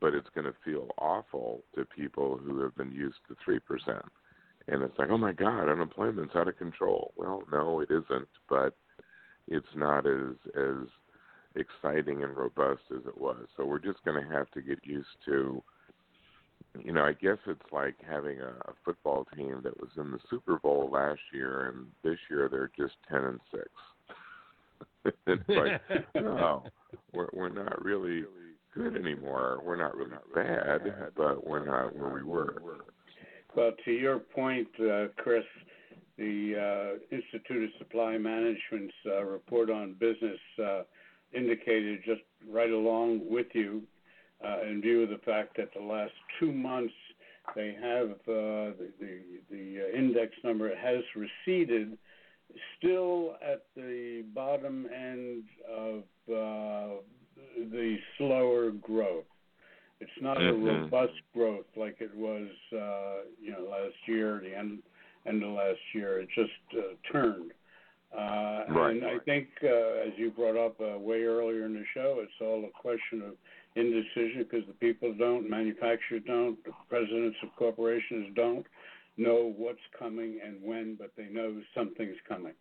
But 0.00 0.14
it's 0.14 0.28
going 0.34 0.46
to 0.46 0.54
feel 0.64 0.88
awful 0.98 1.62
to 1.74 1.84
people 1.84 2.36
who 2.36 2.60
have 2.62 2.76
been 2.76 2.92
used 2.92 3.18
to 3.28 3.36
three 3.44 3.58
percent, 3.58 4.04
and 4.68 4.82
it's 4.82 4.98
like, 4.98 5.10
oh 5.10 5.18
my 5.18 5.32
God, 5.32 5.68
unemployment's 5.68 6.36
out 6.36 6.48
of 6.48 6.58
control. 6.58 7.12
Well, 7.16 7.42
no, 7.50 7.80
it 7.80 7.90
isn't, 7.90 8.28
but 8.48 8.76
it's 9.48 9.66
not 9.74 10.06
as 10.06 10.34
as 10.56 10.88
exciting 11.54 12.22
and 12.22 12.36
robust 12.36 12.82
as 12.90 13.06
it 13.06 13.18
was. 13.18 13.46
So 13.56 13.64
we're 13.64 13.78
just 13.78 14.04
going 14.04 14.22
to 14.22 14.30
have 14.30 14.50
to 14.50 14.60
get 14.60 14.78
used 14.84 15.08
to 15.24 15.62
you 16.84 16.92
know, 16.92 17.04
I 17.04 17.12
guess 17.12 17.38
it's 17.46 17.72
like 17.72 17.94
having 18.08 18.40
a, 18.40 18.48
a 18.48 18.74
football 18.84 19.26
team 19.36 19.60
that 19.64 19.78
was 19.80 19.90
in 19.96 20.10
the 20.10 20.18
Super 20.28 20.58
Bowl 20.58 20.90
last 20.92 21.20
year, 21.32 21.68
and 21.68 21.86
this 22.02 22.18
year 22.30 22.48
they're 22.50 22.70
just 22.76 22.96
ten 23.08 23.24
and 23.24 23.40
six. 23.50 25.14
it's 25.26 25.48
like, 25.48 25.80
no, 26.14 26.64
we're 27.12 27.28
we're 27.32 27.48
not 27.48 27.84
really 27.84 28.24
good 28.74 28.96
anymore. 28.96 29.60
We're 29.64 29.76
not 29.76 29.96
really 29.96 30.10
not 30.10 30.34
bad, 30.34 30.80
but 31.16 31.46
we're 31.46 31.64
not 31.64 31.96
where 31.96 32.12
we 32.12 32.22
were. 32.22 32.62
Well, 33.54 33.72
to 33.84 33.90
your 33.90 34.18
point, 34.18 34.68
uh, 34.80 35.06
Chris, 35.16 35.44
the 36.18 36.98
uh, 37.10 37.14
Institute 37.14 37.64
of 37.64 37.70
Supply 37.78 38.16
Management's 38.16 38.94
uh, 39.06 39.24
report 39.24 39.70
on 39.70 39.94
business 39.94 40.38
uh, 40.62 40.82
indicated 41.34 42.00
just 42.04 42.22
right 42.48 42.70
along 42.70 43.20
with 43.28 43.46
you 43.52 43.82
uh, 44.44 44.62
in 44.62 44.80
view 44.80 45.02
of 45.02 45.10
the 45.10 45.20
fact 45.24 45.56
that 45.56 45.70
the 45.74 45.82
last 45.82 46.12
two 46.38 46.52
months 46.52 46.94
they 47.54 47.76
have 47.80 48.10
uh, 48.10 48.74
the, 48.76 48.90
the, 49.00 49.20
the 49.50 49.96
index 49.96 50.32
number 50.42 50.74
has 50.74 51.02
receded, 51.14 51.96
still 52.76 53.36
at 53.42 53.62
the 53.76 54.24
bottom 54.34 54.86
end 54.94 55.44
of 55.70 55.98
uh, 56.28 56.96
the 57.70 57.96
slower 58.18 58.70
growth. 58.70 59.24
It's 60.00 60.10
not 60.20 60.38
mm-hmm. 60.38 60.66
a 60.66 60.72
robust 60.82 61.14
growth 61.32 61.66
like 61.76 61.96
it 62.00 62.14
was, 62.14 62.48
uh, 62.72 63.24
you 63.40 63.52
know, 63.52 63.70
last 63.70 63.94
year, 64.06 64.40
the 64.42 64.56
end 64.56 64.80
end 65.26 65.42
of 65.42 65.50
last 65.50 65.78
year. 65.94 66.20
It 66.20 66.28
just 66.34 66.50
uh, 66.76 66.94
turned. 67.12 67.52
Uh, 68.16 68.64
right. 68.70 68.96
And 68.96 69.04
I 69.04 69.18
think, 69.24 69.48
uh, 69.62 70.06
as 70.06 70.12
you 70.16 70.30
brought 70.30 70.56
up 70.56 70.80
uh, 70.80 70.98
way 70.98 71.22
earlier 71.24 71.66
in 71.66 71.74
the 71.74 71.84
show, 71.92 72.18
it's 72.20 72.32
all 72.40 72.64
a 72.64 72.80
question 72.80 73.22
of 73.22 73.34
indecision 73.74 74.46
because 74.48 74.66
the 74.66 74.74
people 74.74 75.14
don't, 75.18 75.50
manufacturers 75.50 76.22
don't, 76.26 76.56
presidents 76.88 77.36
of 77.42 77.50
corporations 77.56 78.28
don't 78.34 78.64
know 79.16 79.52
what's 79.56 79.78
coming 79.98 80.38
and 80.44 80.56
when, 80.62 80.96
but 80.98 81.12
they 81.16 81.26
know 81.26 81.60
something's 81.74 82.16
coming. 82.28 82.54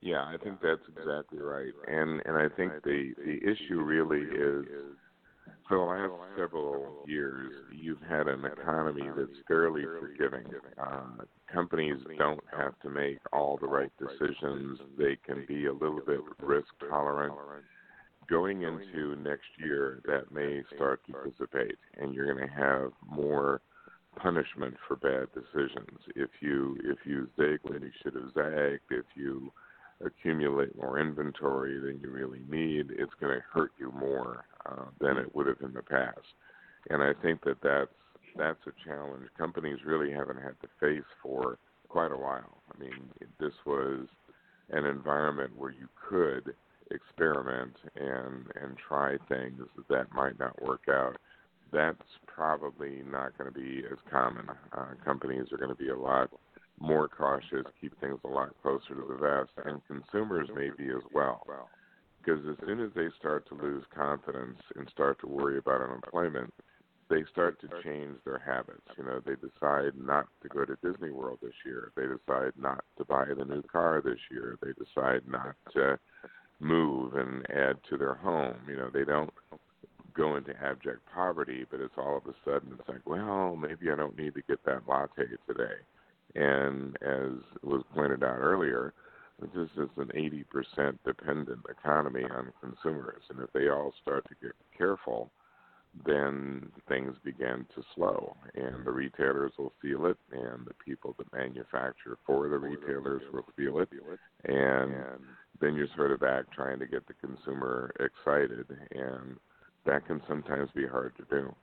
Yeah, 0.00 0.22
I 0.22 0.36
think 0.42 0.58
that's 0.60 0.82
exactly 0.88 1.38
right, 1.38 1.72
and 1.86 2.20
and 2.26 2.36
I 2.36 2.48
think 2.56 2.72
the 2.82 3.14
the 3.24 3.36
issue 3.36 3.80
really 3.82 4.22
is 4.22 4.96
for 5.72 6.08
the 6.08 6.14
last 6.14 6.38
several 6.38 7.04
years 7.06 7.52
you've 7.72 8.02
had 8.08 8.28
an 8.28 8.44
economy 8.44 9.08
that's 9.16 9.38
fairly 9.48 9.82
forgiving. 9.82 10.44
Uh, 10.78 11.24
companies 11.52 11.96
don't 12.18 12.44
have 12.56 12.78
to 12.80 12.90
make 12.90 13.18
all 13.32 13.58
the 13.60 13.66
right 13.66 13.92
decisions; 13.98 14.78
they 14.98 15.16
can 15.24 15.44
be 15.46 15.66
a 15.66 15.72
little 15.72 16.00
bit 16.06 16.20
risk 16.40 16.68
tolerant 16.88 17.34
going 18.28 18.62
into 18.62 19.16
next 19.16 19.48
year, 19.58 20.00
that 20.06 20.32
may 20.32 20.62
start 20.74 21.00
to 21.06 21.12
dissipate, 21.28 21.78
and 22.00 22.14
you're 22.14 22.32
going 22.32 22.46
to 22.46 22.54
have 22.54 22.90
more 23.06 23.60
punishment 24.16 24.74
for 24.86 24.96
bad 24.96 25.26
decisions. 25.34 25.98
If 26.14 26.30
you 26.40 26.78
if 26.84 26.98
you 27.04 27.28
zig 27.36 27.60
when 27.62 27.82
you 27.82 27.90
should 28.02 28.14
have 28.14 28.32
zagged, 28.34 28.80
if 28.90 29.06
you 29.14 29.52
accumulate 30.04 30.76
more 30.76 30.98
inventory 30.98 31.78
than 31.78 32.00
you 32.00 32.10
really 32.10 32.40
need, 32.48 32.90
it's 32.90 33.12
going 33.20 33.34
to 33.34 33.42
hurt 33.52 33.72
you 33.78 33.92
more 33.92 34.44
uh, 34.66 34.84
than 35.00 35.16
it 35.16 35.34
would 35.34 35.46
have 35.46 35.60
in 35.62 35.72
the 35.72 35.82
past. 35.82 36.18
And 36.90 37.02
I 37.02 37.12
think 37.22 37.44
that 37.44 37.58
that's 37.62 37.90
that's 38.36 38.60
a 38.66 38.88
challenge 38.88 39.28
companies 39.36 39.80
really 39.84 40.10
haven't 40.10 40.38
had 40.38 40.54
to 40.62 40.68
face 40.80 41.04
for 41.22 41.58
quite 41.88 42.12
a 42.12 42.16
while. 42.16 42.62
I 42.74 42.78
mean, 42.80 43.10
this 43.38 43.52
was 43.66 44.06
an 44.70 44.86
environment 44.86 45.52
where 45.56 45.70
you 45.70 45.86
could 46.08 46.54
experiment 46.90 47.74
and 47.96 48.46
and 48.60 48.76
try 48.88 49.16
things 49.28 49.60
that 49.88 50.12
might 50.14 50.38
not 50.38 50.60
work 50.62 50.82
out. 50.88 51.16
That's 51.72 51.98
probably 52.26 53.02
not 53.10 53.36
going 53.38 53.52
to 53.52 53.58
be 53.58 53.82
as 53.90 53.98
common. 54.10 54.46
Uh, 54.76 54.94
companies 55.04 55.46
are 55.52 55.58
going 55.58 55.70
to 55.70 55.76
be 55.76 55.88
a 55.88 55.98
lot 55.98 56.30
more 56.82 57.08
cautious, 57.08 57.64
keep 57.80 57.98
things 58.00 58.18
a 58.24 58.28
lot 58.28 58.50
closer 58.60 58.94
to 58.94 59.06
the 59.08 59.14
vest, 59.14 59.50
and 59.64 59.80
consumers 59.86 60.48
may 60.54 60.70
be 60.76 60.90
as 60.90 61.02
well. 61.14 61.46
Because 62.18 62.40
as 62.48 62.56
soon 62.66 62.80
as 62.80 62.90
they 62.94 63.06
start 63.18 63.48
to 63.48 63.54
lose 63.54 63.84
confidence 63.94 64.58
and 64.76 64.88
start 64.90 65.20
to 65.20 65.28
worry 65.28 65.58
about 65.58 65.80
unemployment, 65.80 66.52
they 67.08 67.22
start 67.30 67.60
to 67.60 67.68
change 67.84 68.16
their 68.24 68.38
habits. 68.44 68.82
You 68.96 69.04
know, 69.04 69.20
they 69.24 69.34
decide 69.34 69.92
not 69.96 70.26
to 70.42 70.48
go 70.48 70.64
to 70.64 70.76
Disney 70.82 71.10
World 71.10 71.38
this 71.42 71.54
year. 71.64 71.92
They 71.94 72.02
decide 72.02 72.52
not 72.58 72.84
to 72.98 73.04
buy 73.04 73.26
the 73.26 73.44
new 73.44 73.62
car 73.62 74.02
this 74.04 74.18
year. 74.30 74.58
They 74.60 74.72
decide 74.72 75.22
not 75.28 75.54
to 75.74 75.98
move 76.58 77.14
and 77.14 77.44
add 77.50 77.76
to 77.90 77.96
their 77.96 78.14
home. 78.14 78.56
You 78.66 78.76
know, 78.76 78.90
they 78.92 79.04
don't 79.04 79.32
go 80.14 80.36
into 80.36 80.54
abject 80.62 81.00
poverty, 81.14 81.64
but 81.70 81.80
it's 81.80 81.94
all 81.96 82.16
of 82.16 82.26
a 82.26 82.34
sudden 82.44 82.76
it's 82.78 82.88
like, 82.88 83.06
well, 83.06 83.56
maybe 83.56 83.90
I 83.90 83.96
don't 83.96 84.18
need 84.18 84.34
to 84.34 84.42
get 84.48 84.64
that 84.64 84.82
latte 84.88 85.24
today. 85.46 85.76
And 86.34 86.96
as 87.02 87.32
was 87.62 87.82
pointed 87.94 88.24
out 88.24 88.38
earlier, 88.38 88.94
this 89.40 89.68
is 89.76 89.88
an 89.96 90.10
80% 90.14 90.98
dependent 91.04 91.60
economy 91.68 92.24
on 92.24 92.52
consumers. 92.60 93.22
And 93.28 93.40
if 93.40 93.52
they 93.52 93.68
all 93.68 93.92
start 94.00 94.24
to 94.28 94.34
get 94.40 94.52
careful, 94.76 95.30
then 96.06 96.70
things 96.88 97.16
begin 97.24 97.66
to 97.74 97.82
slow. 97.94 98.36
And 98.54 98.84
the 98.84 98.92
retailers 98.92 99.52
will 99.58 99.72
feel 99.82 100.06
it, 100.06 100.16
and 100.30 100.66
the 100.66 100.74
people 100.84 101.14
that 101.18 101.32
manufacture 101.32 102.16
for 102.26 102.48
the 102.48 102.58
retailers 102.58 103.22
will 103.32 103.46
feel 103.56 103.80
it. 103.80 103.88
And 104.44 104.94
then 105.60 105.74
you're 105.74 105.88
sort 105.96 106.12
of 106.12 106.20
back 106.20 106.50
trying 106.52 106.78
to 106.78 106.86
get 106.86 107.06
the 107.06 107.14
consumer 107.14 107.92
excited, 108.00 108.66
and 108.92 109.36
that 109.84 110.06
can 110.06 110.22
sometimes 110.26 110.70
be 110.74 110.86
hard 110.86 111.12
to 111.16 111.24
do. 111.24 111.54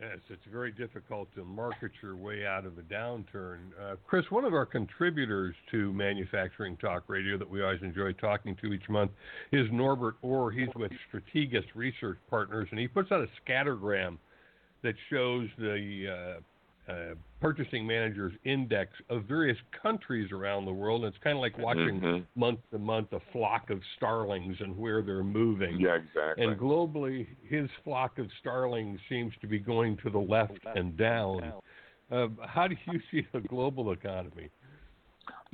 Yes, 0.00 0.18
it's 0.30 0.42
very 0.50 0.72
difficult 0.72 1.32
to 1.34 1.44
market 1.44 1.92
your 2.02 2.16
way 2.16 2.44
out 2.46 2.64
of 2.66 2.78
a 2.78 2.82
downturn. 2.82 3.58
Uh, 3.80 3.96
Chris, 4.06 4.24
one 4.30 4.44
of 4.44 4.54
our 4.54 4.66
contributors 4.66 5.54
to 5.70 5.92
Manufacturing 5.92 6.76
Talk 6.76 7.04
Radio 7.08 7.38
that 7.38 7.48
we 7.48 7.62
always 7.62 7.82
enjoy 7.82 8.12
talking 8.12 8.56
to 8.62 8.72
each 8.72 8.88
month 8.88 9.12
is 9.52 9.66
Norbert 9.70 10.16
Ore. 10.22 10.50
He's 10.50 10.68
with 10.74 10.92
Strategist 11.08 11.68
Research 11.74 12.18
Partners, 12.28 12.68
and 12.70 12.80
he 12.80 12.88
puts 12.88 13.12
out 13.12 13.20
a 13.20 13.28
scattergram 13.48 14.18
that 14.82 14.94
shows 15.10 15.48
the 15.58 16.36
uh, 16.36 16.40
uh, 16.88 17.14
purchasing 17.40 17.86
managers 17.86 18.32
index 18.44 18.90
of 19.08 19.24
various 19.24 19.58
countries 19.82 20.32
around 20.32 20.64
the 20.64 20.72
world. 20.72 21.04
And 21.04 21.14
it's 21.14 21.22
kind 21.22 21.36
of 21.36 21.40
like 21.40 21.56
watching 21.58 22.00
mm-hmm. 22.00 22.40
month 22.40 22.60
to 22.72 22.78
month 22.78 23.12
a 23.12 23.20
flock 23.32 23.70
of 23.70 23.80
starlings 23.96 24.56
and 24.60 24.76
where 24.76 25.02
they're 25.02 25.22
moving. 25.22 25.80
Yeah, 25.80 25.96
exactly. 25.96 26.44
And 26.44 26.58
globally, 26.58 27.26
his 27.48 27.68
flock 27.84 28.18
of 28.18 28.26
starlings 28.40 28.98
seems 29.08 29.32
to 29.40 29.46
be 29.46 29.58
going 29.58 29.96
to 29.98 30.10
the 30.10 30.18
left 30.18 30.58
and 30.74 30.96
down. 30.96 31.52
Uh, 32.10 32.26
how 32.46 32.66
do 32.66 32.76
you 32.90 33.00
see 33.10 33.26
the 33.32 33.40
global 33.40 33.92
economy? 33.92 34.50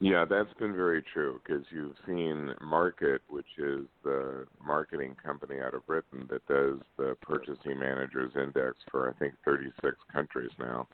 Yeah, 0.00 0.24
that's 0.24 0.52
been 0.60 0.74
very 0.74 1.02
true 1.12 1.40
because 1.44 1.64
you've 1.70 1.96
seen 2.06 2.54
Markit, 2.62 3.18
which 3.28 3.58
is 3.58 3.86
the 4.04 4.46
marketing 4.64 5.16
company 5.22 5.56
out 5.60 5.74
of 5.74 5.84
Britain 5.86 6.28
that 6.30 6.46
does 6.46 6.78
the 6.96 7.16
purchasing 7.20 7.80
managers 7.80 8.30
index 8.36 8.76
for 8.92 9.10
I 9.10 9.18
think 9.18 9.34
36 9.44 9.96
countries 10.12 10.50
now, 10.58 10.86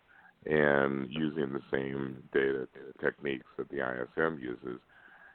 and 0.47 1.09
using 1.11 1.53
the 1.53 1.63
same 1.71 2.23
data 2.33 2.69
techniques 3.03 3.47
that 3.57 3.69
the 3.71 3.79
ISM 3.79 4.39
uses, 4.41 4.81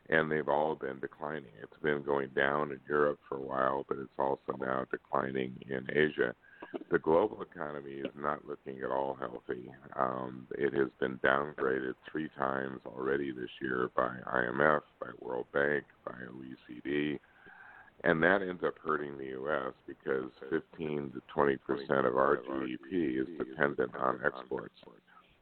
and 0.09 0.31
they've 0.31 0.49
all 0.49 0.75
been 0.75 0.99
declining. 0.99 1.51
It's 1.61 1.81
been 1.81 2.03
going 2.03 2.29
down 2.35 2.71
in 2.71 2.79
Europe 2.87 3.19
for 3.27 3.37
a 3.37 3.41
while, 3.41 3.85
but 3.87 3.97
it's 3.97 4.09
also 4.17 4.57
now 4.59 4.85
declining 4.91 5.53
in 5.69 5.87
Asia 5.91 6.35
the 6.91 6.99
global 6.99 7.41
economy 7.41 7.93
is 7.93 8.11
not 8.15 8.45
looking 8.47 8.81
at 8.83 8.91
all 8.91 9.17
healthy. 9.19 9.71
Um, 9.95 10.47
it 10.51 10.73
has 10.73 10.89
been 10.99 11.19
downgraded 11.19 11.93
three 12.11 12.29
times 12.37 12.81
already 12.85 13.31
this 13.31 13.49
year 13.61 13.89
by 13.95 14.09
IMF, 14.27 14.81
by 14.99 15.07
World 15.19 15.45
Bank, 15.53 15.83
by 16.05 16.13
OECD, 16.13 17.19
and 18.03 18.21
that 18.23 18.41
ends 18.41 18.63
up 18.65 18.75
hurting 18.83 19.17
the 19.17 19.25
U.S. 19.25 19.73
because 19.87 20.29
15 20.49 21.11
to 21.13 21.21
20 21.33 21.57
percent 21.57 22.05
of 22.05 22.15
our 22.15 22.37
GDP 22.37 23.21
is 23.21 23.27
dependent 23.37 23.95
on 23.95 24.19
exports. 24.25 24.75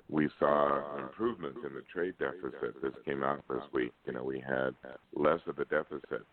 We 0.10 0.30
saw 0.40 0.96
an 0.96 1.04
improvement 1.04 1.56
in 1.66 1.74
the 1.74 1.84
trade 1.94 2.14
deficit. 2.18 2.82
This 2.82 2.94
came 3.06 3.24
out 3.24 3.44
this 3.50 3.64
week. 3.74 3.92
You 4.06 4.14
know, 4.14 4.24
we 4.24 4.40
had 4.40 4.72
less 5.14 5.42
of 5.48 5.60
a 5.60 5.66
deficit 5.66 6.26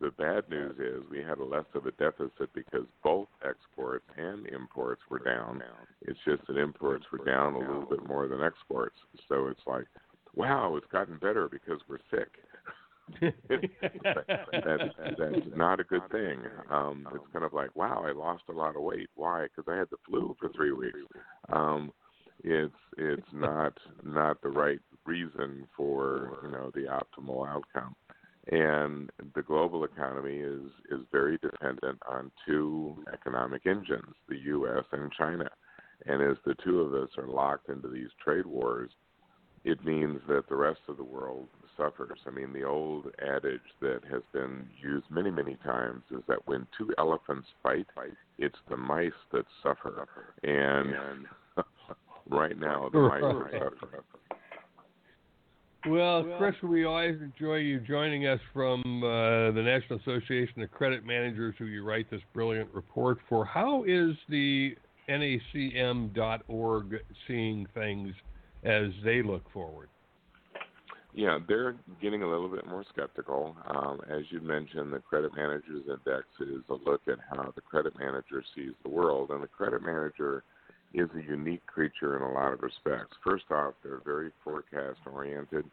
the 0.00 0.10
bad 0.12 0.48
news 0.48 0.76
is 0.78 1.02
we 1.10 1.22
had 1.22 1.38
less 1.38 1.64
of 1.74 1.86
a 1.86 1.90
deficit 1.92 2.52
because 2.54 2.86
both 3.02 3.28
exports 3.44 4.04
and 4.16 4.46
imports 4.46 5.02
were 5.10 5.18
down. 5.18 5.62
It's 6.02 6.18
just 6.24 6.46
that 6.46 6.56
imports 6.56 7.04
were 7.10 7.24
down 7.24 7.54
a 7.54 7.58
little 7.58 7.86
bit 7.88 8.06
more 8.06 8.28
than 8.28 8.42
exports. 8.42 8.96
So 9.28 9.48
it's 9.48 9.66
like, 9.66 9.86
wow, 10.34 10.76
it's 10.76 10.86
gotten 10.92 11.18
better 11.18 11.48
because 11.48 11.80
we're 11.88 11.98
sick. 12.10 12.28
That's, 13.20 14.94
that's 15.18 15.46
not 15.56 15.80
a 15.80 15.84
good 15.84 16.08
thing. 16.10 16.40
Um, 16.70 17.06
it's 17.14 17.24
kind 17.32 17.44
of 17.44 17.52
like, 17.52 17.74
wow, 17.74 18.04
I 18.06 18.12
lost 18.12 18.44
a 18.48 18.52
lot 18.52 18.76
of 18.76 18.82
weight. 18.82 19.08
Why? 19.14 19.44
Because 19.44 19.70
I 19.72 19.76
had 19.76 19.88
the 19.90 19.96
flu 20.06 20.36
for 20.38 20.50
three 20.50 20.72
weeks. 20.72 20.98
Um, 21.52 21.92
it's 22.44 22.74
it's 22.96 23.26
not 23.32 23.76
not 24.04 24.40
the 24.42 24.48
right 24.48 24.78
reason 25.04 25.66
for 25.76 26.38
you 26.44 26.50
know 26.50 26.70
the 26.72 26.82
optimal 26.82 27.48
outcome 27.48 27.96
and 28.50 29.10
the 29.34 29.42
global 29.42 29.84
economy 29.84 30.38
is 30.38 30.70
is 30.90 31.00
very 31.12 31.38
dependent 31.38 31.98
on 32.08 32.30
two 32.46 32.96
economic 33.12 33.66
engines, 33.66 34.14
the 34.28 34.38
U.S. 34.38 34.84
and 34.92 35.12
China. 35.12 35.48
And 36.06 36.22
as 36.22 36.36
the 36.46 36.54
two 36.64 36.80
of 36.80 36.94
us 36.94 37.10
are 37.18 37.26
locked 37.26 37.68
into 37.68 37.88
these 37.88 38.08
trade 38.24 38.46
wars, 38.46 38.90
it 39.64 39.84
means 39.84 40.20
that 40.28 40.48
the 40.48 40.56
rest 40.56 40.80
of 40.88 40.96
the 40.96 41.04
world 41.04 41.48
suffers. 41.78 42.18
I 42.26 42.30
mean, 42.30 42.52
the 42.52 42.64
old 42.64 43.06
adage 43.22 43.60
that 43.80 44.00
has 44.10 44.22
been 44.32 44.68
used 44.82 45.06
many, 45.10 45.30
many 45.30 45.56
times 45.64 46.02
is 46.10 46.20
that 46.28 46.46
when 46.46 46.66
two 46.76 46.92
elephants 46.98 47.46
fight, 47.62 47.86
it's 48.38 48.58
the 48.68 48.76
mice 48.76 49.12
that 49.32 49.46
suffer. 49.62 50.06
And 50.42 51.26
right 52.28 52.58
now, 52.58 52.90
the 52.92 52.98
mice 52.98 53.22
are 53.22 53.72
suffering. 53.80 54.02
Well, 55.86 56.24
Chris, 56.38 56.56
we 56.62 56.84
always 56.84 57.20
enjoy 57.22 57.56
you 57.56 57.78
joining 57.78 58.26
us 58.26 58.40
from 58.52 58.82
uh, 59.02 59.52
the 59.52 59.62
National 59.64 60.00
Association 60.00 60.60
of 60.60 60.70
Credit 60.72 61.06
Managers, 61.06 61.54
who 61.56 61.66
you 61.66 61.84
write 61.84 62.10
this 62.10 62.20
brilliant 62.34 62.68
report 62.74 63.18
for. 63.28 63.44
How 63.44 63.84
is 63.84 64.16
the 64.28 64.76
NACM.org 65.08 66.96
seeing 67.26 67.66
things 67.74 68.12
as 68.64 68.90
they 69.04 69.22
look 69.22 69.44
forward? 69.52 69.88
Yeah, 71.14 71.38
they're 71.48 71.74
getting 72.00 72.22
a 72.22 72.30
little 72.30 72.48
bit 72.48 72.66
more 72.66 72.84
skeptical. 72.92 73.56
Um, 73.66 74.00
as 74.08 74.22
you 74.30 74.40
mentioned, 74.40 74.92
the 74.92 75.00
Credit 75.00 75.34
Managers 75.34 75.84
Index 75.88 76.26
is 76.40 76.62
a 76.68 76.74
look 76.74 77.02
at 77.08 77.18
how 77.30 77.50
the 77.54 77.60
credit 77.60 77.98
manager 77.98 78.42
sees 78.54 78.72
the 78.82 78.90
world, 78.90 79.30
and 79.30 79.42
the 79.42 79.48
credit 79.48 79.82
manager– 79.82 80.44
is 80.94 81.08
a 81.14 81.22
unique 81.22 81.64
creature 81.66 82.16
in 82.16 82.22
a 82.22 82.32
lot 82.32 82.52
of 82.52 82.62
respects. 82.62 83.16
First 83.22 83.44
off, 83.50 83.74
they're 83.82 84.00
very 84.04 84.30
forecast 84.42 84.98
oriented. 85.06 85.64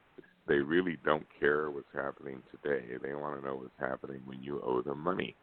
They 0.47 0.55
really 0.55 0.97
don't 1.03 1.25
care 1.39 1.71
what's 1.71 1.87
happening 1.93 2.43
today. 2.51 2.85
They 3.01 3.13
want 3.13 3.39
to 3.39 3.45
know 3.45 3.55
what's 3.55 3.79
happening 3.79 4.21
when 4.25 4.43
you 4.43 4.61
owe 4.61 4.81
them 4.81 4.99
money. 4.99 5.35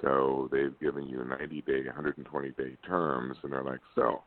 So 0.00 0.48
they've 0.52 0.78
given 0.80 1.06
you 1.06 1.24
90 1.24 1.62
day, 1.62 1.84
120 1.86 2.50
day 2.50 2.76
terms, 2.86 3.36
and 3.42 3.52
they're 3.52 3.64
like, 3.64 3.80
so 3.94 4.22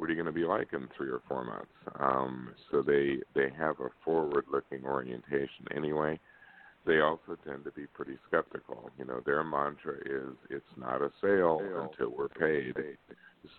what 0.00 0.08
are 0.08 0.12
you 0.14 0.22
going 0.22 0.32
to 0.34 0.40
be 0.40 0.46
like 0.46 0.72
in 0.72 0.88
three 0.96 1.10
or 1.10 1.20
four 1.28 1.44
months? 1.44 1.72
Um, 1.98 2.52
so 2.70 2.80
they 2.80 3.18
they 3.34 3.50
have 3.58 3.78
a 3.80 3.88
forward 4.02 4.46
looking 4.50 4.86
orientation 4.86 5.66
anyway. 5.76 6.18
They 6.86 7.00
also 7.00 7.36
tend 7.46 7.64
to 7.64 7.70
be 7.72 7.86
pretty 7.86 8.16
skeptical. 8.26 8.90
You 8.98 9.04
know, 9.04 9.20
their 9.26 9.44
mantra 9.44 9.96
is 9.98 10.34
it's 10.48 10.64
not 10.78 11.02
a 11.02 11.10
sale 11.20 11.60
until 11.60 12.16
we're 12.16 12.28
paid. 12.28 12.74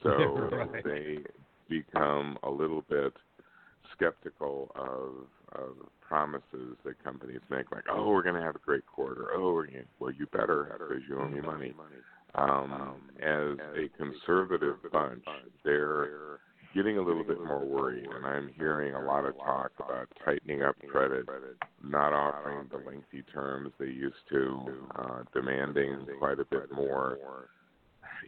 So 0.01 0.09
right. 0.51 0.83
they 0.83 1.17
become 1.69 2.39
a 2.41 2.49
little 2.49 2.83
bit 2.89 3.13
skeptical 3.95 4.71
of, 4.75 5.61
of 5.61 5.75
promises 6.01 6.75
that 6.83 7.03
companies 7.03 7.41
make, 7.51 7.71
like, 7.71 7.83
"Oh, 7.87 8.09
we're 8.09 8.23
going 8.23 8.35
to 8.35 8.41
have 8.41 8.55
a 8.55 8.65
great 8.65 8.85
quarter." 8.87 9.27
Oh, 9.35 9.63
well, 9.99 10.11
you 10.11 10.25
better 10.31 10.75
because 10.79 11.03
you 11.07 11.19
owe 11.19 11.27
me 11.27 11.41
money. 11.41 11.73
Um, 12.35 13.01
as 13.21 13.57
a 13.75 13.89
conservative 13.97 14.77
bunch, 14.91 15.25
they're 15.63 16.39
getting 16.73 16.97
a 16.97 17.01
little 17.01 17.23
bit 17.23 17.43
more 17.43 17.65
worried, 17.65 18.05
and 18.05 18.25
I'm 18.25 18.49
hearing 18.57 18.93
a 18.93 19.03
lot 19.03 19.25
of 19.25 19.37
talk 19.37 19.71
about 19.77 20.07
tightening 20.23 20.61
up 20.61 20.75
credit, 20.89 21.25
not 21.83 22.13
offering 22.13 22.69
the 22.71 22.77
lengthy 22.77 23.23
terms 23.33 23.73
they 23.77 23.87
used 23.87 24.15
to, 24.29 24.61
uh, 24.95 25.23
demanding 25.33 26.07
quite 26.19 26.39
a 26.39 26.45
bit 26.45 26.71
more 26.71 27.17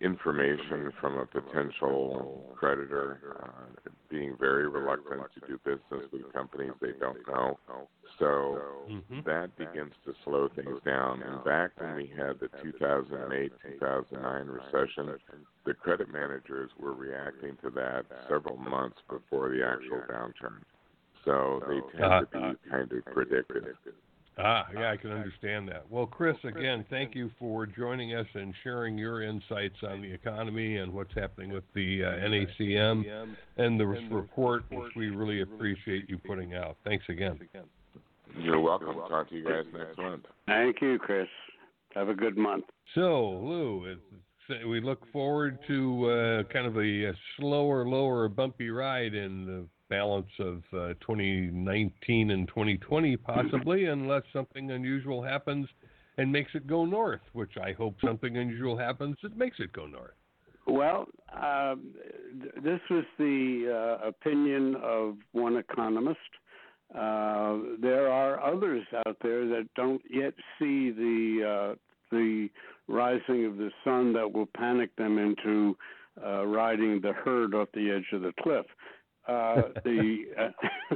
information 0.02 0.92
from 1.00 1.18
a 1.18 1.26
potential 1.26 2.56
creditor, 2.56 3.38
uh, 3.44 3.90
being 4.10 4.36
very 4.40 4.68
reluctant 4.68 5.22
to 5.34 5.48
do 5.48 5.60
business 5.64 6.10
with 6.12 6.32
companies 6.34 6.72
they 6.82 6.92
don't 7.00 7.18
know. 7.28 7.58
So 8.20 8.60
mm-hmm. 8.90 9.20
that 9.26 9.58
begins 9.58 9.94
to 10.06 10.14
slow 10.24 10.50
things 10.56 10.80
down. 10.86 11.24
And 11.24 11.44
back 11.44 11.72
when 11.78 11.96
we 11.96 12.12
had 12.16 12.40
the 12.40 12.50
2008 12.62 13.52
2009 13.80 14.48
recession, 14.48 15.18
the 15.66 15.74
credit 15.74 16.12
managers 16.12 16.70
were 16.80 16.94
reacting 16.94 17.58
to 17.64 17.70
that 17.72 18.06
several 18.30 18.58
months 18.58 18.98
before 19.10 19.50
the 19.50 19.66
actual 19.66 20.02
downturn. 20.10 20.62
So 21.26 21.64
they 21.68 21.80
tend 21.98 22.28
to 22.28 22.28
be 22.32 22.38
uh-huh. 22.38 22.54
kind 22.70 22.92
of 22.92 23.06
predictive. 23.06 23.64
Ah, 24.38 24.66
yeah, 24.74 24.92
I 24.92 24.98
can 24.98 25.12
understand 25.12 25.68
that. 25.68 25.86
Well, 25.90 26.08
Chris, 26.08 26.36
again, 26.44 26.86
thank 26.90 27.14
you 27.14 27.30
for 27.38 27.68
joining 27.68 28.16
us 28.16 28.26
and 28.34 28.54
sharing 28.64 28.98
your 28.98 29.22
insights 29.22 29.76
on 29.88 30.02
the 30.02 30.12
economy 30.12 30.78
and 30.78 30.92
what's 30.92 31.14
happening 31.14 31.52
with 31.52 31.64
the 31.76 32.04
uh, 32.04 32.08
NACM 32.28 33.36
and 33.58 33.80
the 33.80 33.86
report, 33.86 34.64
which 34.72 34.92
we 34.96 35.10
really 35.10 35.42
appreciate 35.42 36.10
you 36.10 36.18
putting 36.18 36.56
out. 36.56 36.78
Thanks 36.84 37.06
again. 37.10 37.40
You're 38.40 38.60
welcome. 38.60 38.96
Talk 39.08 39.30
to 39.30 39.36
you 39.36 39.44
guys 39.44 39.66
next 39.72 39.98
month. 40.00 40.24
Thank 40.48 40.82
you, 40.82 40.98
Chris. 40.98 41.28
Have 41.94 42.10
a 42.10 42.16
good 42.16 42.36
month. 42.36 42.66
So, 42.96 43.30
Lou, 43.30 43.96
we 44.68 44.82
look 44.82 45.00
forward 45.12 45.60
to 45.68 46.10
uh, 46.10 46.44
kind 46.52 46.66
of 46.66 46.76
a, 46.78 47.06
a 47.06 47.14
slower, 47.38 47.88
lower, 47.88 48.28
bumpy 48.30 48.72
ride 48.72 49.14
in 49.14 49.46
the 49.46 49.68
balance 49.94 50.32
of 50.40 50.64
uh, 50.74 50.94
2019 51.02 52.32
and 52.32 52.48
2020, 52.48 53.16
possibly, 53.18 53.86
unless 53.86 54.24
something 54.34 54.72
unusual 54.72 55.22
happens 55.22 55.68
and 56.18 56.32
makes 56.32 56.52
it 56.56 56.66
go 56.66 56.84
north, 56.84 57.22
which 57.34 57.58
I 57.64 57.74
hope 57.74 57.96
something 58.04 58.36
unusual 58.36 58.76
happens 58.76 59.18
that 59.22 59.38
makes 59.38 59.58
it 59.60 59.72
go 59.72 59.86
north. 59.86 60.16
Well, 60.66 61.06
uh, 61.32 61.76
this 62.64 62.80
was 62.90 63.06
the 63.20 64.00
uh, 64.02 64.08
opinion 64.08 64.76
of 64.82 65.18
one 65.32 65.58
economist. 65.58 66.20
Uh, 66.92 67.58
there 67.80 68.08
are 68.12 68.44
others 68.44 68.84
out 69.06 69.18
there 69.22 69.48
that 69.48 69.68
don't 69.76 70.02
yet 70.10 70.34
see 70.58 70.90
the 70.92 71.74
uh, 71.74 71.76
the 72.12 72.50
rising 72.88 73.46
of 73.46 73.58
the 73.58 73.72
sun 73.84 74.14
that 74.14 74.32
will 74.32 74.48
panic 74.58 74.96
them 74.96 75.18
into 75.18 75.76
uh, 76.24 76.46
riding 76.46 77.02
the 77.02 77.14
herd 77.14 77.56
off 77.56 77.68
the 77.74 77.90
edge 77.90 78.06
of 78.14 78.22
the 78.22 78.34
cliff. 78.42 78.66
Uh, 79.28 79.62
the 79.84 80.24
uh, 80.38 80.96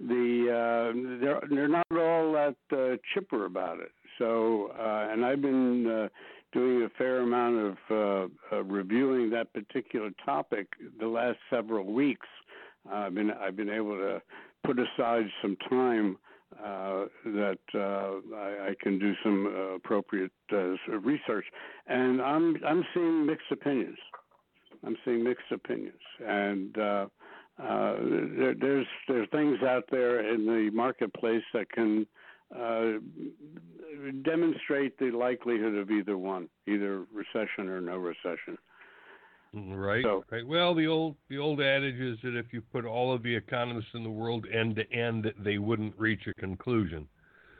the 0.00 0.46
uh, 0.48 1.20
they're 1.20 1.40
they're 1.50 1.68
not 1.68 1.86
all 1.92 2.32
that 2.32 2.98
chipper 3.14 3.46
about 3.46 3.80
it. 3.80 3.90
So, 4.18 4.70
and 4.78 5.24
I've 5.24 5.42
been 5.42 6.08
doing 6.52 6.82
a 6.82 6.88
fair 6.96 7.20
amount 7.20 7.76
of 7.90 8.30
reviewing 8.70 9.30
that 9.30 9.52
particular 9.52 10.10
topic 10.24 10.68
the 10.98 11.06
last 11.06 11.38
several 11.50 11.92
weeks. 11.92 12.26
I've 12.90 13.14
been 13.14 13.30
I've 13.30 13.56
been 13.56 13.70
able 13.70 13.96
to 13.96 14.22
put 14.64 14.78
aside 14.78 15.24
some 15.42 15.56
time 15.68 16.18
uh, 16.64 17.04
that 17.24 17.58
uh, 17.74 18.36
I, 18.36 18.70
I, 18.70 18.74
can 18.80 18.98
do 18.98 19.12
some 19.22 19.46
uh, 19.46 19.74
appropriate 19.74 20.32
research, 20.50 21.44
and 21.86 22.22
I'm 22.22 22.56
I'm 22.66 22.84
seeing 22.94 23.26
mixed 23.26 23.52
opinions. 23.52 23.98
I'm 24.84 24.96
seeing 25.04 25.22
mixed 25.22 25.52
opinions, 25.52 26.00
and 26.26 26.74
uh, 27.58 27.62
uh, 27.62 27.96
there, 28.36 28.54
there's 28.54 28.86
there 29.08 29.22
are 29.22 29.26
things 29.26 29.62
out 29.62 29.84
there 29.90 30.32
in 30.32 30.46
the 30.46 30.70
marketplace 30.72 31.42
that 31.52 31.70
can 31.70 32.06
demonstrate 34.22 34.98
the 34.98 35.10
likelihood 35.10 35.74
of 35.74 35.90
either 35.90 36.16
one, 36.16 36.48
either 36.66 37.04
recession 37.12 37.68
or 37.68 37.80
no 37.80 37.96
recession. 37.96 38.56
Mm, 39.54 39.76
right. 39.76 40.04
So, 40.04 40.24
right. 40.30 40.46
Well, 40.46 40.74
the 40.74 40.86
old 40.86 41.16
the 41.28 41.38
old 41.38 41.60
adage 41.60 42.00
is 42.00 42.18
that 42.22 42.36
if 42.36 42.52
you 42.52 42.60
put 42.60 42.84
all 42.84 43.12
of 43.12 43.22
the 43.22 43.34
economists 43.34 43.88
in 43.94 44.02
the 44.02 44.10
world 44.10 44.46
end 44.52 44.76
to 44.76 44.92
end, 44.92 45.32
they 45.38 45.58
wouldn't 45.58 45.94
reach 45.98 46.26
a 46.26 46.34
conclusion. 46.34 47.08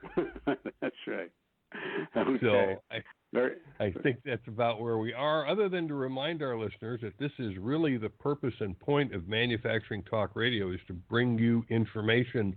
that's 0.46 0.96
right. 1.06 1.30
Okay. 2.16 2.38
So 2.40 2.82
I, 2.90 3.02
Very... 3.32 3.56
I 3.78 3.92
think 4.02 4.18
that's 4.24 4.46
about 4.48 4.80
where 4.80 4.98
we 4.98 5.12
are. 5.12 5.46
Other 5.46 5.68
than 5.68 5.86
to 5.88 5.94
remind 5.94 6.42
our 6.42 6.58
listeners 6.58 7.00
that 7.02 7.18
this 7.18 7.32
is 7.38 7.56
really 7.58 7.96
the 7.96 8.08
purpose 8.08 8.54
and 8.60 8.78
point 8.78 9.14
of 9.14 9.28
Manufacturing 9.28 10.02
Talk 10.04 10.30
Radio 10.34 10.72
is 10.72 10.80
to 10.88 10.94
bring 10.94 11.38
you 11.38 11.64
information 11.68 12.56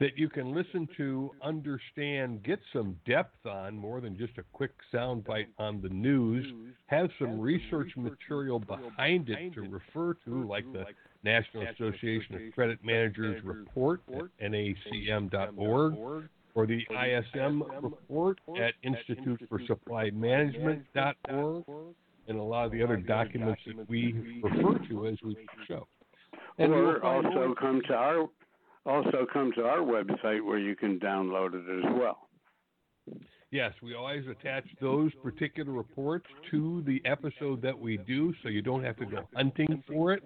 that 0.00 0.16
you 0.16 0.28
can 0.28 0.54
listen 0.54 0.88
to, 0.96 1.30
understand, 1.42 2.42
get 2.44 2.60
some 2.72 2.96
depth 3.04 3.44
on 3.46 3.76
more 3.76 4.00
than 4.00 4.16
just 4.16 4.38
a 4.38 4.44
quick 4.52 4.70
soundbite 4.94 5.48
on 5.58 5.80
the 5.82 5.88
news, 5.88 6.46
have 6.86 7.10
some 7.18 7.40
research 7.40 7.90
material 7.96 8.60
behind 8.60 9.28
it 9.28 9.52
to 9.54 9.62
refer 9.62 10.14
to, 10.24 10.46
like 10.46 10.64
the 10.72 10.84
National 11.24 11.64
Association 11.64 12.36
of 12.36 12.54
Credit 12.54 12.78
Managers 12.84 13.42
report 13.44 14.00
at 14.40 14.52
nacm.org 14.52 16.28
or 16.58 16.66
the 16.66 16.84
ISM 16.90 17.62
report 17.80 18.40
at 18.60 18.74
Institute 18.82 19.40
for 19.48 19.60
Supply 19.68 20.10
Management.org 20.10 21.64
and 22.26 22.36
a 22.36 22.42
lot 22.42 22.66
of 22.66 22.72
the 22.72 22.82
other 22.82 22.96
documents 22.96 23.62
that 23.64 23.88
we 23.88 24.40
refer 24.42 24.76
to 24.88 25.06
as 25.06 25.14
we 25.24 25.36
show. 25.68 25.86
And 26.58 26.72
or 26.72 27.04
also 27.04 27.54
come 27.60 27.80
to 27.86 27.94
our 27.94 28.26
also 28.84 29.24
come 29.32 29.52
to 29.54 29.66
our 29.66 29.78
website 29.78 30.44
where 30.44 30.58
you 30.58 30.74
can 30.74 30.98
download 30.98 31.54
it 31.54 31.78
as 31.78 31.94
well. 31.96 32.28
Yes, 33.52 33.72
we 33.80 33.94
always 33.94 34.24
attach 34.26 34.64
those 34.80 35.12
particular 35.22 35.70
reports 35.70 36.26
to 36.50 36.82
the 36.86 37.00
episode 37.04 37.62
that 37.62 37.78
we 37.78 37.98
do 37.98 38.34
so 38.42 38.48
you 38.48 38.62
don't 38.62 38.82
have 38.82 38.96
to 38.96 39.06
go 39.06 39.28
hunting 39.32 39.80
for 39.86 40.12
it. 40.12 40.24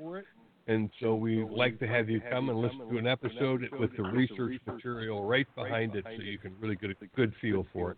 And 0.68 0.90
so 1.00 1.14
we 1.14 1.44
like 1.44 1.78
to 1.80 1.88
have 1.88 2.08
you 2.08 2.20
come 2.30 2.48
and 2.48 2.58
listen 2.58 2.88
to 2.88 2.98
an 2.98 3.06
episode 3.06 3.68
with 3.78 3.96
the 3.96 4.04
research 4.04 4.60
material 4.66 5.24
right 5.24 5.46
behind 5.56 5.96
it 5.96 6.04
so 6.04 6.22
you 6.22 6.38
can 6.38 6.54
really 6.60 6.76
get 6.76 6.90
a 6.90 6.94
good 7.16 7.32
feel 7.40 7.66
for 7.72 7.92
it. 7.92 7.96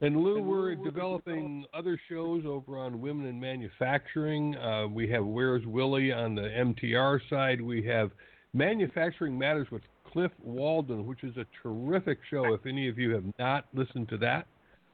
And 0.00 0.16
Lou, 0.16 0.40
we're 0.40 0.76
developing 0.76 1.64
other 1.74 2.00
shows 2.08 2.44
over 2.46 2.78
on 2.78 3.00
Women 3.00 3.26
in 3.26 3.40
Manufacturing. 3.40 4.56
Uh, 4.56 4.86
we 4.86 5.08
have 5.08 5.24
Where's 5.24 5.66
Willie 5.66 6.12
on 6.12 6.36
the 6.36 6.42
MTR 6.42 7.18
side. 7.28 7.60
We 7.60 7.84
have 7.86 8.12
Manufacturing 8.54 9.36
Matters 9.36 9.66
with 9.72 9.82
Cliff 10.12 10.30
Waldman, 10.40 11.04
which 11.04 11.24
is 11.24 11.36
a 11.36 11.44
terrific 11.64 12.18
show. 12.30 12.54
If 12.54 12.64
any 12.64 12.88
of 12.88 12.96
you 12.96 13.10
have 13.10 13.24
not 13.40 13.66
listened 13.74 14.08
to 14.10 14.18
that, 14.18 14.46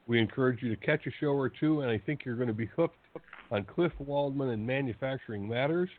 we 0.06 0.18
encourage 0.18 0.62
you 0.62 0.74
to 0.74 0.76
catch 0.76 1.06
a 1.06 1.10
show 1.20 1.28
or 1.28 1.50
two, 1.50 1.82
and 1.82 1.90
I 1.90 1.98
think 1.98 2.24
you're 2.24 2.36
going 2.36 2.48
to 2.48 2.54
be 2.54 2.70
hooked 2.74 2.96
on 3.50 3.64
Cliff 3.64 3.92
Waldman 3.98 4.50
and 4.50 4.66
Manufacturing 4.66 5.46
Matters. 5.46 5.90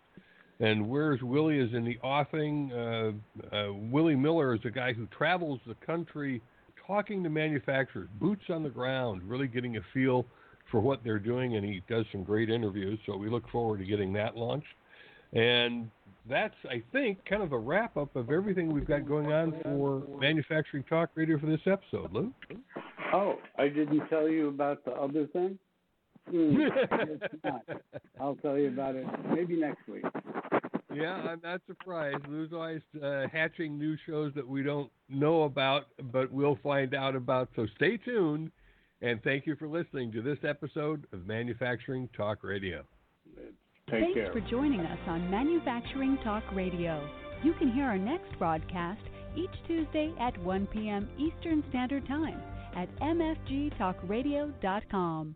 And 0.59 0.87
Where's 0.87 1.21
Willie 1.21 1.59
is 1.59 1.73
in 1.73 1.83
the 1.83 1.97
offing. 2.01 2.71
Uh, 2.71 3.11
uh, 3.53 3.73
Willie 3.73 4.15
Miller 4.15 4.55
is 4.55 4.61
a 4.63 4.69
guy 4.69 4.93
who 4.93 5.05
travels 5.07 5.59
the 5.67 5.75
country 5.85 6.41
talking 6.87 7.23
to 7.23 7.29
manufacturers, 7.29 8.07
boots 8.19 8.43
on 8.49 8.63
the 8.63 8.69
ground, 8.69 9.21
really 9.23 9.47
getting 9.47 9.77
a 9.77 9.81
feel 9.93 10.25
for 10.71 10.79
what 10.79 11.03
they're 11.03 11.19
doing, 11.19 11.55
and 11.55 11.65
he 11.65 11.81
does 11.89 12.05
some 12.11 12.23
great 12.23 12.49
interviews. 12.49 12.99
So 13.05 13.17
we 13.17 13.29
look 13.29 13.47
forward 13.49 13.79
to 13.79 13.85
getting 13.85 14.13
that 14.13 14.35
launched. 14.37 14.67
And 15.33 15.89
that's, 16.27 16.55
I 16.69 16.81
think, 16.91 17.23
kind 17.25 17.43
of 17.43 17.51
a 17.51 17.57
wrap 17.57 17.97
up 17.97 18.15
of 18.15 18.31
everything 18.31 18.73
we've 18.73 18.87
got 18.87 19.07
going 19.07 19.31
on 19.31 19.53
for 19.63 20.03
Manufacturing 20.19 20.83
Talk 20.83 21.09
Radio 21.15 21.37
for 21.39 21.45
this 21.45 21.59
episode, 21.65 22.11
Lou. 22.13 22.33
Oh, 23.13 23.35
I 23.57 23.67
didn't 23.67 24.07
tell 24.07 24.27
you 24.27 24.47
about 24.47 24.83
the 24.85 24.91
other 24.91 25.27
thing? 25.27 25.59
Mm, 26.33 26.71
I'll 28.19 28.35
tell 28.37 28.57
you 28.57 28.69
about 28.69 28.95
it 28.95 29.05
maybe 29.29 29.55
next 29.57 29.87
week. 29.87 30.03
Yeah, 30.93 31.13
I'm 31.13 31.39
not 31.43 31.61
surprised. 31.67 32.25
Lou's 32.27 32.51
always 32.53 32.81
uh, 33.03 33.27
hatching 33.31 33.77
new 33.77 33.95
shows 34.07 34.33
that 34.35 34.47
we 34.47 34.63
don't 34.63 34.89
know 35.09 35.43
about, 35.43 35.87
but 36.11 36.31
we'll 36.31 36.57
find 36.63 36.95
out 36.95 37.15
about. 37.15 37.49
So 37.55 37.67
stay 37.75 37.97
tuned, 37.97 38.51
and 39.01 39.21
thank 39.23 39.45
you 39.45 39.55
for 39.55 39.67
listening 39.67 40.11
to 40.13 40.21
this 40.21 40.39
episode 40.47 41.05
of 41.11 41.27
Manufacturing 41.27 42.07
Talk 42.15 42.43
Radio. 42.43 42.83
Take 43.35 43.53
Thanks 44.01 44.13
care. 44.15 44.31
for 44.31 44.39
joining 44.41 44.79
us 44.81 44.99
on 45.07 45.29
Manufacturing 45.29 46.17
Talk 46.23 46.43
Radio. 46.53 47.07
You 47.43 47.53
can 47.53 47.71
hear 47.71 47.85
our 47.85 47.99
next 47.99 48.35
broadcast 48.39 49.01
each 49.35 49.51
Tuesday 49.67 50.11
at 50.19 50.35
1 50.41 50.67
p.m. 50.67 51.07
Eastern 51.19 51.63
Standard 51.69 52.07
Time 52.07 52.41
at 52.75 52.89
mfgtalkradio.com. 52.99 55.35